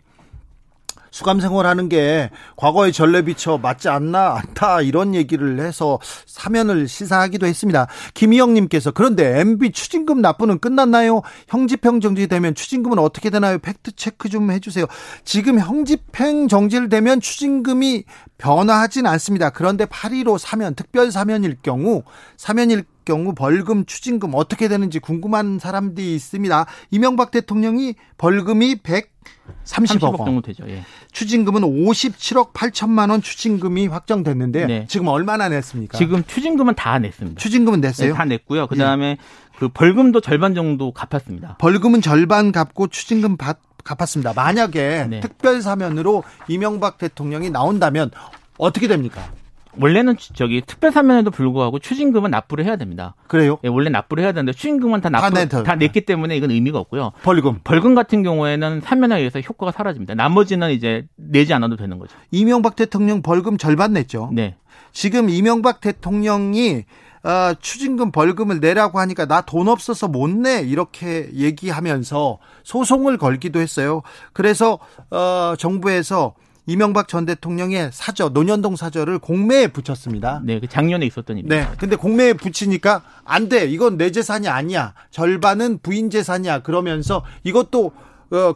수감 1.16 1.40
생활하는 1.40 1.88
게 1.88 2.30
과거의 2.58 2.92
전례 2.92 3.22
비춰 3.22 3.58
맞지 3.58 3.88
않나 3.88 4.36
않다 4.36 4.82
이런 4.82 5.16
얘기를 5.16 5.62
해서 5.62 5.98
사면을 6.26 6.90
시사하기도 6.90 7.46
했습니다. 7.46 7.88
김희영님께서 8.16 8.92
그런데 8.92 9.40
MB 9.40 9.72
추징금 9.72 10.20
납부는 10.20 10.60
끝났나요? 10.60 11.22
형집행 11.48 12.02
정지되면 12.02 12.54
추징금은 12.54 13.00
어떻게 13.00 13.30
되나요? 13.30 13.60
팩트 13.60 13.94
체크 13.96 14.28
좀 14.28 14.52
해주세요. 14.52 14.88
지금 15.24 15.58
형집행 15.58 16.50
정지를 16.50 16.90
되면 16.90 17.22
추징금이 17.22 18.04
변화하진 18.38 19.08
않습니다. 19.08 19.52
그런데 19.52 19.86
8.15 19.86 20.38
사면 20.38 20.76
특별 20.76 21.14
사면일 21.14 21.56
경우 21.62 22.04
사면일 22.36 22.84
경우 23.06 23.34
벌금 23.34 23.86
추징금 23.86 24.32
어떻게 24.34 24.68
되는지 24.68 25.00
궁금한 25.00 25.60
사람들이 25.60 26.16
있습니다. 26.16 26.66
이명박 26.92 27.32
대통령이 27.32 27.96
벌금이 28.18 28.78
130억 28.78 30.04
원 30.04 30.26
정도 30.26 30.42
되죠. 30.42 30.68
예. 30.68 30.84
추징금은 31.12 31.62
57억 31.62 32.54
8천만 32.54 33.12
원 33.12 33.22
추징금이 33.22 33.88
확정됐는데 33.88 34.66
네. 34.66 34.86
지금 34.88 35.08
얼마나 35.08 35.48
냈습니까? 35.48 35.98
지금 35.98 36.24
추징금은 36.26 36.76
다 36.76 37.00
냈습니다. 37.00 37.40
추징금은 37.40 37.82
냈어요? 37.82 38.10
네, 38.10 38.14
다 38.14 38.26
냈고요. 38.26 38.68
그다음에 38.68 39.12
예. 39.12 39.18
그 39.58 39.70
벌금도 39.70 40.22
절반 40.22 40.54
정도 40.56 40.92
갚았습니다. 40.92 41.58
벌금은 41.60 42.02
절반 42.02 42.52
갚고 42.52 42.88
추징금 42.88 43.38
받 43.38 43.60
갚았습니다. 43.84 44.34
만약에 44.34 45.08
네. 45.10 45.20
특별 45.22 45.62
사면으로 45.62 46.24
이명박 46.48 46.98
대통령이 46.98 47.52
나온다면 47.52 48.12
어떻게 48.58 48.88
됩니까? 48.88 49.32
원래는 49.80 50.16
저기 50.34 50.62
특별 50.66 50.92
사면에도 50.92 51.32
불구하고 51.32 51.80
추징금은 51.80 52.32
납부를 52.32 52.66
해야 52.66 52.76
됩니다. 52.76 53.16
그래요? 53.28 53.58
예, 53.64 53.68
원래 53.68 53.90
납부를 53.90 54.24
해야 54.24 54.32
되는데 54.32 54.54
추징금은 54.54 55.02
다 55.02 55.10
납부 55.10 55.48
다, 55.48 55.64
다 55.64 55.76
냈기 55.76 56.02
때문에 56.02 56.36
이건 56.38 56.52
의미가 56.52 56.80
없고요. 56.80 57.12
벌금. 57.24 57.60
벌금 57.64 57.96
같은 57.96 58.24
경우에는 58.24 58.82
사면에 58.82 59.18
의해서 59.18 59.40
효과가 59.40 59.72
사라집니다. 59.72 60.16
나머지는 60.16 60.72
이제 60.72 61.06
내지 61.16 61.54
않아도 61.54 61.76
되는 61.76 62.00
거죠. 62.00 62.16
이명박 62.32 62.76
대통령 62.76 63.22
벌금 63.22 63.58
절반 63.58 63.94
냈죠. 63.94 64.30
네. 64.34 64.56
지금 64.92 65.30
이명박 65.30 65.82
대통령이 65.82 66.84
어, 67.24 67.54
추징금 67.60 68.12
벌금을 68.12 68.60
내라고 68.60 69.00
하니까 69.00 69.26
나 69.26 69.42
돈 69.42 69.68
없어서 69.68 70.08
못 70.08 70.30
내 70.30 70.62
이렇게 70.62 71.30
얘기하면서 71.34 72.38
소송을 72.64 73.18
걸기도 73.18 73.60
했어요. 73.60 74.04
그래서 74.32 74.78
어, 75.10 75.56
정부에서 75.58 76.36
이명박 76.68 77.08
전 77.08 77.26
대통령의 77.26 77.92
사저 77.94 78.30
노년동 78.30 78.76
사저를 78.76 79.20
공매에 79.20 79.68
붙였습니다. 79.68 80.42
네, 80.44 80.60
그 80.60 80.68
작년에 80.68 81.06
있었던 81.06 81.38
일입니다. 81.38 81.70
네, 81.70 81.76
근데 81.78 81.96
공매에 81.96 82.34
붙이니까 82.34 83.04
안 83.24 83.50
돼. 83.50 83.66
이건 83.66 83.98
내 83.98 84.12
재산이 84.12 84.48
아니야. 84.48 84.94
절반은 85.12 85.80
부인 85.84 86.10
재산이야. 86.10 86.64
그러면서 86.64 87.24
이것도 87.44 87.92
어, 88.32 88.54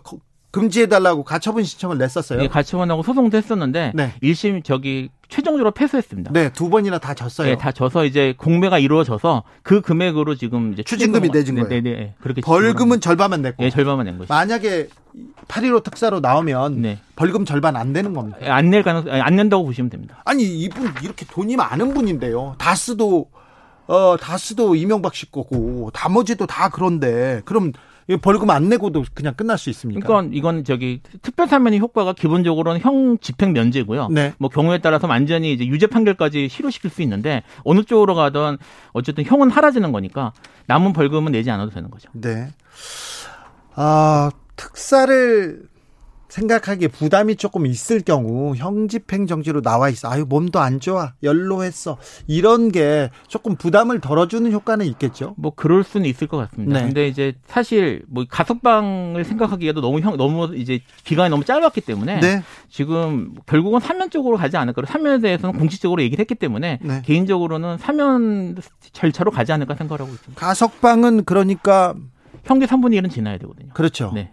금지해달라고 0.52 1.24
가처분 1.24 1.64
신청을 1.64 1.98
냈었어요. 1.98 2.40
네, 2.40 2.48
가처분하고 2.48 3.04
소송도 3.04 3.38
했었는데 3.38 3.92
네. 3.94 4.14
1심 4.24 4.64
저기 4.64 5.10
최종적으로 5.28 5.72
패소했습니다. 5.72 6.32
네, 6.32 6.52
두 6.52 6.70
번이나 6.70 6.98
다 6.98 7.14
졌어요. 7.14 7.48
네, 7.50 7.58
다 7.58 7.72
져서 7.72 8.06
이제 8.06 8.34
공매가 8.38 8.80
이루어져서 8.80 9.44
그 9.62 9.82
금액으로 9.82 10.36
지금 10.36 10.74
이제 10.74 10.82
추징금이 10.82 11.30
내준 11.30 11.56
거예요. 11.56 11.70
네, 11.70 11.82
네, 11.82 11.92
네. 11.92 12.14
그렇게 12.20 12.42
벌금은 12.42 13.00
절반만 13.00 13.44
냈고. 13.44 13.64
네, 13.64 13.70
절반만 13.70 14.06
낸 14.08 14.18
거죠. 14.18 14.34
만약에 14.34 14.88
8.15 15.48 15.84
특사로 15.84 16.20
나오면 16.20 16.82
네. 16.82 17.00
벌금 17.16 17.46
절반 17.46 17.76
안 17.76 17.94
되는 17.94 18.14
겁니다. 18.14 18.38
안 18.42 18.70
낼 18.72 18.82
가능 18.84 19.04
안 19.12 19.36
낸다고 19.36 19.66
보시면 19.66 19.90
됩니다. 19.92 20.22
아니 20.26 20.44
이분 20.44 20.92
이렇게 21.04 21.26
돈이 21.28 21.56
많은 21.58 21.94
분인데요. 21.94 22.56
다스도 22.58 23.30
어 23.88 24.18
다스도 24.20 24.76
이명박 24.76 25.14
씨 25.16 25.32
거고 25.32 25.92
나머지도 25.94 26.46
다 26.46 26.70
그런데 26.70 27.42
그럼 27.46 27.72
벌금 28.18 28.50
안 28.50 28.70
내고도 28.70 29.04
그냥 29.14 29.34
끝날 29.36 29.58
수 29.58 29.70
있습니까? 29.70 30.06
그러니까 30.06 30.36
이건 30.36 30.64
저기 30.64 31.02
특별 31.22 31.48
사면의 31.48 31.80
효과가 31.80 32.14
기본적으로는 32.14 32.82
형 32.82 33.18
집행 33.20 33.54
면제고요. 33.54 34.10
네. 34.10 34.34
뭐 34.40 34.50
경우에 34.50 34.80
따라서 34.80 35.08
완전히 35.08 35.54
이제 35.54 35.66
유죄 35.66 35.88
판결까지 35.88 36.50
실효시킬 36.50 36.90
수 36.90 37.02
있는데 37.04 37.44
어느 37.64 37.84
쪽으로 37.84 38.16
가든 38.16 38.58
어쨌든 38.94 39.24
형은 39.26 39.50
사라지는 39.50 39.92
거니까 39.92 40.34
남은 40.68 40.94
벌금은 40.94 41.32
내지 41.32 41.52
않아도 41.52 41.72
되는 41.72 41.90
거죠. 41.92 42.10
네. 42.14 42.50
아, 43.76 44.32
특사를 44.56 45.69
생각하기에 46.30 46.88
부담이 46.90 47.36
조금 47.36 47.66
있을 47.66 48.02
경우 48.02 48.56
형집행 48.56 49.28
정지로 49.28 49.62
나와 49.62 49.90
있어. 49.90 50.10
아유 50.10 50.26
몸도 50.28 50.60
안 50.60 50.80
좋아. 50.80 51.14
연로했어. 51.24 51.98
이런 52.28 52.72
게 52.72 53.10
조금 53.28 53.56
부담을 53.56 54.00
덜어주는 54.00 54.50
효과는 54.52 54.86
있겠죠. 54.86 55.34
뭐 55.38 55.52
그럴 55.56 55.84
수는 55.84 56.06
있을 56.08 56.28
것 56.28 56.38
같습니다. 56.38 56.80
네. 56.80 56.86
근데 56.86 57.08
이제 57.08 57.34
사실 57.48 58.04
뭐 58.08 58.26
가석방을 58.30 59.26
생각하기에도 59.26 59.82
너무 59.82 60.00
형 60.00 60.16
너무 60.18 60.56
이제 60.56 60.80
기간이 61.04 61.30
너무 61.30 61.44
짧았기 61.44 61.82
때문에 61.82 62.20
네. 62.20 62.44
지금 62.70 63.34
결국은 63.46 63.80
사면 63.80 64.10
쪽으로 64.10 64.38
가지 64.38 64.56
않을까. 64.58 64.82
사면에 64.86 65.20
대해서는 65.20 65.58
공식적으로 65.60 66.02
얘기를 66.02 66.22
했기 66.22 66.36
때문에 66.36 66.80
네. 66.82 67.02
개인적으로는 67.04 67.78
사면 67.80 68.56
절차로 68.94 69.32
가지 69.32 69.52
않을까 69.52 69.76
생각하고 69.76 70.12
있습니다. 70.12 70.40
가석방은 70.40 71.26
그러니까 71.26 71.96
형기 72.46 72.66
3분의 72.66 73.02
1은 73.02 73.12
지나야 73.12 73.38
되거든요. 73.40 73.70
그렇죠. 73.74 74.12
네. 74.14 74.32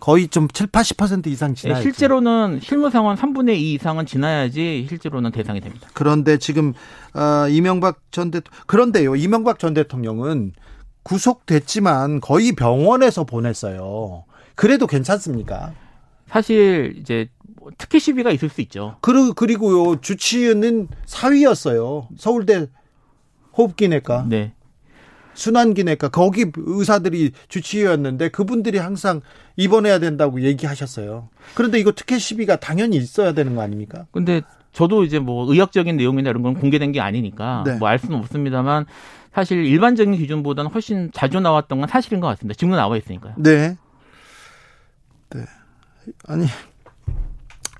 거의 0.00 0.28
좀 0.28 0.48
7, 0.48 0.68
80% 0.68 1.26
이상 1.28 1.54
지나야 1.54 1.76
네, 1.78 1.82
실제로는 1.82 2.60
실무 2.62 2.90
상황 2.90 3.16
3분의 3.16 3.56
2 3.56 3.74
이상은 3.74 4.06
지나야지 4.06 4.86
실제로는 4.88 5.30
대상이 5.30 5.60
됩니다. 5.60 5.88
그런데 5.94 6.38
지금 6.38 6.72
어, 7.14 7.48
이명박 7.48 8.00
전 8.10 8.30
대통령 8.30 8.62
그런데요. 8.66 9.16
이명박 9.16 9.58
전 9.58 9.74
대통령은 9.74 10.52
구속됐지만 11.02 12.20
거의 12.20 12.52
병원에서 12.52 13.24
보냈어요. 13.24 14.24
그래도 14.54 14.86
괜찮습니까? 14.86 15.72
사실 16.28 16.94
이제 16.98 17.28
뭐 17.60 17.70
특혜 17.76 17.98
시비가 17.98 18.30
있을 18.30 18.48
수 18.48 18.60
있죠. 18.62 18.96
그리고 19.00 19.32
그리고요. 19.34 20.00
주치의는 20.00 20.88
사위였어요. 21.06 22.08
서울대 22.16 22.66
호흡기내과. 23.56 24.26
네. 24.28 24.54
순환기내과 25.40 26.08
거기 26.08 26.44
의사들이 26.54 27.32
주치의였는데 27.48 28.28
그분들이 28.28 28.76
항상 28.76 29.22
입원해야 29.56 29.98
된다고 29.98 30.42
얘기하셨어요. 30.42 31.30
그런데 31.54 31.78
이거 31.78 31.92
특혜 31.92 32.18
시비가 32.18 32.56
당연히 32.56 32.98
있어야 32.98 33.32
되는 33.32 33.54
거 33.54 33.62
아닙니까? 33.62 34.06
근데 34.12 34.42
저도 34.72 35.02
이제 35.04 35.18
뭐 35.18 35.50
의학적인 35.50 35.96
내용이나 35.96 36.28
이런 36.28 36.42
건 36.42 36.54
공개된 36.54 36.92
게 36.92 37.00
아니니까 37.00 37.64
네. 37.64 37.76
뭐알 37.78 37.98
수는 37.98 38.18
없습니다만 38.18 38.84
사실 39.32 39.64
일반적인 39.64 40.14
기준보다는 40.14 40.70
훨씬 40.72 41.10
자주 41.12 41.40
나왔던 41.40 41.80
건 41.80 41.88
사실인 41.88 42.20
것 42.20 42.26
같습니다. 42.28 42.58
지금 42.58 42.74
나와 42.74 42.96
있으니까요. 42.98 43.34
네. 43.38 43.76
네. 45.30 45.44
아니 46.28 46.46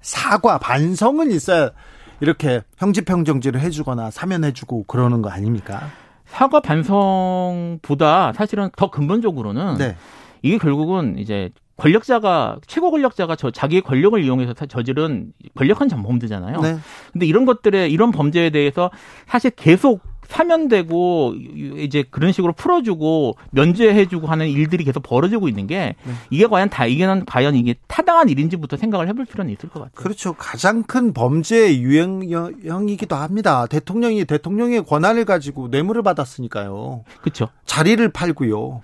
사과 0.01 0.59
반성은 0.59 1.31
있어야 1.31 1.73
이렇게 2.21 2.63
형집행정지를 2.79 3.61
해주거나 3.61 4.11
사면해주고 4.11 4.85
그러는 4.85 5.21
거 5.21 5.29
아닙니까? 5.29 5.91
사과 6.31 6.61
반성보다 6.61 8.33
사실은 8.33 8.71
더 8.77 8.91
근본적으로는 8.91 9.77
네. 9.79 9.97
이게 10.43 10.59
결국은 10.59 11.19
이제 11.19 11.51
권력자가 11.77 12.59
최고 12.67 12.91
권력자가 12.91 13.37
저 13.37 13.51
자기의 13.51 13.83
권력을 13.83 14.23
이용해서 14.23 14.55
저지른 14.55 15.33
권력한 15.55 15.89
범죄잖아요. 15.89 16.61
네. 16.61 16.77
근데 17.13 17.27
이런 17.27 17.47
것들에 17.47 17.89
이런 17.89 18.11
범죄에 18.13 18.51
대해서 18.51 18.91
사실 19.27 19.51
계속 19.51 20.01
사면되고 20.31 21.35
이제 21.79 22.05
그런 22.11 22.33
식으로 22.33 22.53
풀어주고 22.53 23.37
면제해주고 23.51 24.27
하는 24.27 24.49
일들이 24.49 24.85
계속 24.85 25.03
벌어지고 25.03 25.49
있는 25.49 25.67
게 25.67 25.97
네. 26.05 26.13
이게 26.31 26.47
과연 26.47 26.71
다 26.71 26.87
이게는 26.87 27.27
과연 27.27 27.57
이게 27.57 27.75
타당한 27.89 28.29
일인지부터 28.29 28.77
생각을 28.77 29.09
해볼 29.09 29.27
필요는 29.27 29.53
있을 29.53 29.69
것 29.69 29.81
같아요. 29.81 29.91
그렇죠. 29.95 30.33
가장 30.35 30.83
큰 30.85 31.13
범죄의 31.13 31.83
유행형이기도 31.83 33.17
합니다. 33.17 33.67
대통령이 33.67 34.25
대통령의 34.25 34.85
권한을 34.85 35.25
가지고 35.25 35.69
뇌물을 35.69 36.03
받았으니까요. 36.03 37.05
그렇죠. 37.21 37.49
자리를 37.67 38.09
팔고요. 38.11 38.81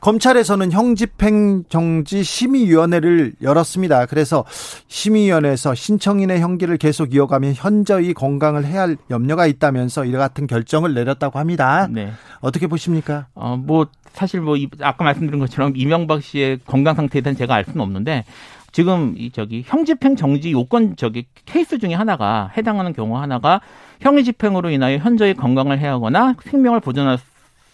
검찰에서는 0.00 0.72
형집행 0.72 1.64
정지 1.68 2.22
심의위원회를 2.22 3.34
열었습니다. 3.42 4.06
그래서 4.06 4.44
심의위원회에서 4.88 5.74
신청인의 5.74 6.40
형기를 6.40 6.76
계속 6.76 7.14
이어가면 7.14 7.54
현저히 7.54 8.14
건강을 8.14 8.64
해야 8.64 8.82
할 8.82 8.96
염려가 9.10 9.46
있다면서 9.46 10.04
이 10.04 10.12
같은 10.12 10.46
결정을 10.46 10.87
결정을 10.88 10.94
내렸다고 10.94 11.38
합니다. 11.38 11.86
네. 11.90 12.12
어떻게 12.40 12.66
보십니까? 12.66 13.26
어, 13.34 13.56
뭐 13.56 13.86
사실 14.12 14.40
뭐 14.40 14.56
아까 14.80 15.04
말씀드린 15.04 15.38
것처럼 15.40 15.74
이명박 15.76 16.22
씨의 16.22 16.60
건강 16.66 16.94
상태에 16.94 17.20
대한 17.20 17.36
제가 17.36 17.54
알 17.54 17.64
수는 17.64 17.80
없는데 17.80 18.24
지금 18.72 19.14
이 19.16 19.30
저기 19.30 19.64
형 19.66 19.84
집행 19.84 20.16
정지 20.16 20.52
요건 20.52 20.96
저기 20.96 21.26
케이스 21.44 21.78
중에 21.78 21.94
하나가 21.94 22.50
해당하는 22.56 22.92
경우 22.92 23.16
하나가 23.18 23.60
형의 24.00 24.24
집행으로 24.24 24.70
인하여 24.70 24.98
현저히 24.98 25.34
건강을 25.34 25.78
해하거나 25.78 26.34
생명을 26.42 26.80
보존할 26.80 27.18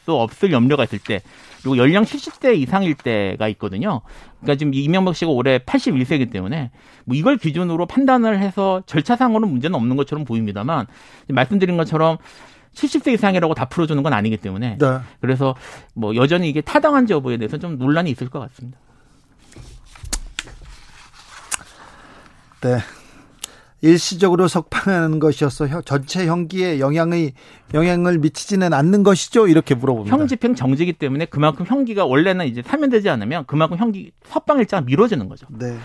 수 0.04 0.12
없을 0.12 0.52
염려가 0.52 0.84
있을 0.84 0.98
때 0.98 1.20
그리고 1.62 1.78
연령 1.78 2.04
70대 2.04 2.56
이상일 2.58 2.94
때가 2.94 3.48
있거든요. 3.48 4.02
그러니까 4.44 4.56
지금 4.56 4.74
이명박 4.74 5.16
씨가 5.16 5.30
올해 5.30 5.58
81세이기 5.58 6.30
때문에 6.30 6.70
뭐 7.04 7.16
이걸 7.16 7.36
기준으로 7.36 7.86
판단을 7.86 8.38
해서 8.38 8.82
절차상으로는 8.86 9.48
문제는 9.48 9.74
없는 9.74 9.96
것처럼 9.96 10.24
보입니다만 10.24 10.86
말씀드린 11.28 11.76
것처럼 11.76 12.18
70세 12.74 13.14
이상이라고 13.14 13.54
다 13.54 13.66
풀어주는 13.66 14.02
건 14.02 14.12
아니기 14.12 14.36
때문에 14.36 14.78
네. 14.78 14.98
그래서 15.20 15.54
뭐 15.94 16.14
여전히 16.16 16.48
이게 16.48 16.60
타당한지 16.60 17.12
여부에 17.12 17.36
대해서 17.36 17.58
좀 17.58 17.78
논란이 17.78 18.10
있을 18.10 18.28
것 18.28 18.40
같습니다. 18.40 18.78
네. 22.62 22.78
일시적으로 23.84 24.48
석방하는 24.48 25.18
것이어서 25.18 25.82
전체 25.82 26.26
형기에 26.26 26.80
영향의 26.80 27.34
영향을 27.74 28.18
미치지는 28.18 28.72
않는 28.72 29.02
것이죠. 29.02 29.46
이렇게 29.46 29.74
물어봅니다. 29.74 30.16
형 30.16 30.26
집행 30.26 30.54
정지기 30.54 30.94
때문에 30.94 31.26
그만큼 31.26 31.66
형기가 31.66 32.06
원래는 32.06 32.46
이제 32.46 32.62
사면되지 32.66 33.10
않으면 33.10 33.44
그만큼 33.46 33.76
형기 33.76 34.12
석방 34.24 34.58
일자가 34.60 34.80
미뤄지는 34.86 35.28
거죠. 35.28 35.46
네. 35.50 35.78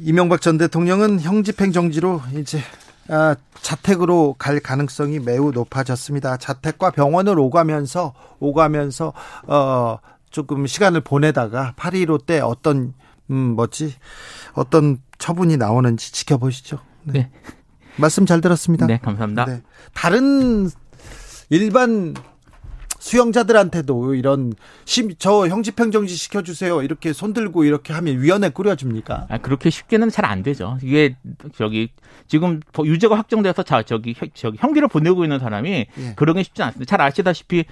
이명박 0.00 0.40
전 0.40 0.58
대통령은 0.58 1.20
형집행 1.20 1.70
정지로 1.70 2.20
이제 2.36 2.58
아, 3.08 3.36
자택으로 3.62 4.34
갈 4.36 4.58
가능성이 4.58 5.20
매우 5.20 5.52
높아졌습니다. 5.52 6.36
자택과 6.36 6.90
병원을 6.90 7.38
오가면서 7.38 8.12
오가면서 8.40 9.12
어 9.46 9.98
조금 10.30 10.66
시간을 10.66 11.02
보내다가 11.02 11.74
8.15 11.76 12.26
때 12.26 12.40
어떤 12.40 12.92
음 13.30 13.54
뭐지 13.56 13.94
어떤 14.52 14.98
처분이 15.18 15.56
나오는지 15.56 16.12
지켜보시죠. 16.12 16.78
네. 17.04 17.12
네. 17.12 17.30
말씀 17.96 18.26
잘 18.26 18.40
들었습니다. 18.40 18.86
네, 18.86 18.98
감사합니다. 18.98 19.46
네. 19.46 19.62
다른 19.94 20.68
일반 21.48 22.14
수영자들한테도 22.98 24.14
이런 24.14 24.52
심, 24.84 25.12
저 25.18 25.46
형집행 25.46 25.92
정지 25.92 26.16
시켜주세요 26.16 26.82
이렇게 26.82 27.12
손 27.12 27.32
들고 27.32 27.64
이렇게 27.64 27.92
하면 27.92 28.20
위원회 28.20 28.48
꾸려줍니까? 28.48 29.26
아, 29.28 29.38
그렇게 29.38 29.70
쉽게는 29.70 30.10
잘 30.10 30.26
안 30.26 30.42
되죠. 30.42 30.76
이게 30.82 31.16
저기 31.56 31.90
지금 32.26 32.60
유죄가 32.84 33.16
확정돼서 33.16 33.62
자 33.62 33.82
저기 33.84 34.16
저기 34.34 34.58
형기를 34.58 34.88
보내고 34.88 35.22
있는 35.24 35.38
사람이 35.38 35.70
예. 35.70 36.14
게 36.16 36.42
쉽지 36.42 36.62
않습니다. 36.64 36.90
잘 36.90 37.00
아시다시피 37.00 37.64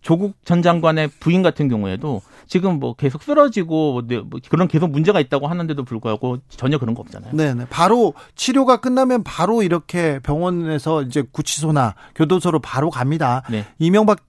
조국 0.00 0.36
전 0.44 0.62
장관의 0.62 1.10
부인 1.20 1.42
같은 1.42 1.68
경우에도 1.68 2.22
지금 2.48 2.80
뭐 2.80 2.94
계속 2.94 3.22
쓰러지고 3.22 3.92
뭐, 3.92 4.02
네, 4.06 4.18
뭐 4.18 4.40
그런 4.48 4.66
계속 4.66 4.90
문제가 4.90 5.20
있다고 5.20 5.46
하는데도 5.46 5.84
불구하고 5.84 6.38
전혀 6.48 6.78
그런 6.78 6.94
거 6.94 7.02
없잖아요. 7.02 7.32
네, 7.34 7.54
네. 7.54 7.66
바로 7.68 8.14
치료가 8.34 8.78
끝나면 8.78 9.22
바로 9.22 9.62
이렇게 9.62 10.18
병원에서 10.20 11.02
이제 11.02 11.22
구치소나 11.30 11.94
교도소로 12.14 12.60
바로 12.60 12.90
갑니다. 12.90 13.42
네. 13.50 13.66
이명박 13.78 14.20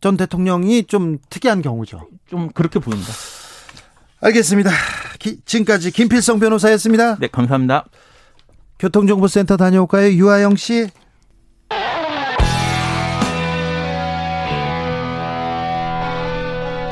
전 0.00 0.16
대통령이 0.16 0.84
좀 0.84 1.18
특이한 1.30 1.62
경우죠. 1.62 2.08
좀 2.26 2.50
그렇게 2.50 2.78
보입니다. 2.78 3.12
알겠습니다. 4.20 4.70
기, 5.18 5.40
지금까지 5.44 5.92
김필성 5.92 6.40
변호사였습니다. 6.40 7.16
네, 7.16 7.28
감사합니다. 7.28 7.84
교통정보센터 8.78 9.56
다녀올까요? 9.56 10.12
유아영 10.12 10.56
씨. 10.56 10.88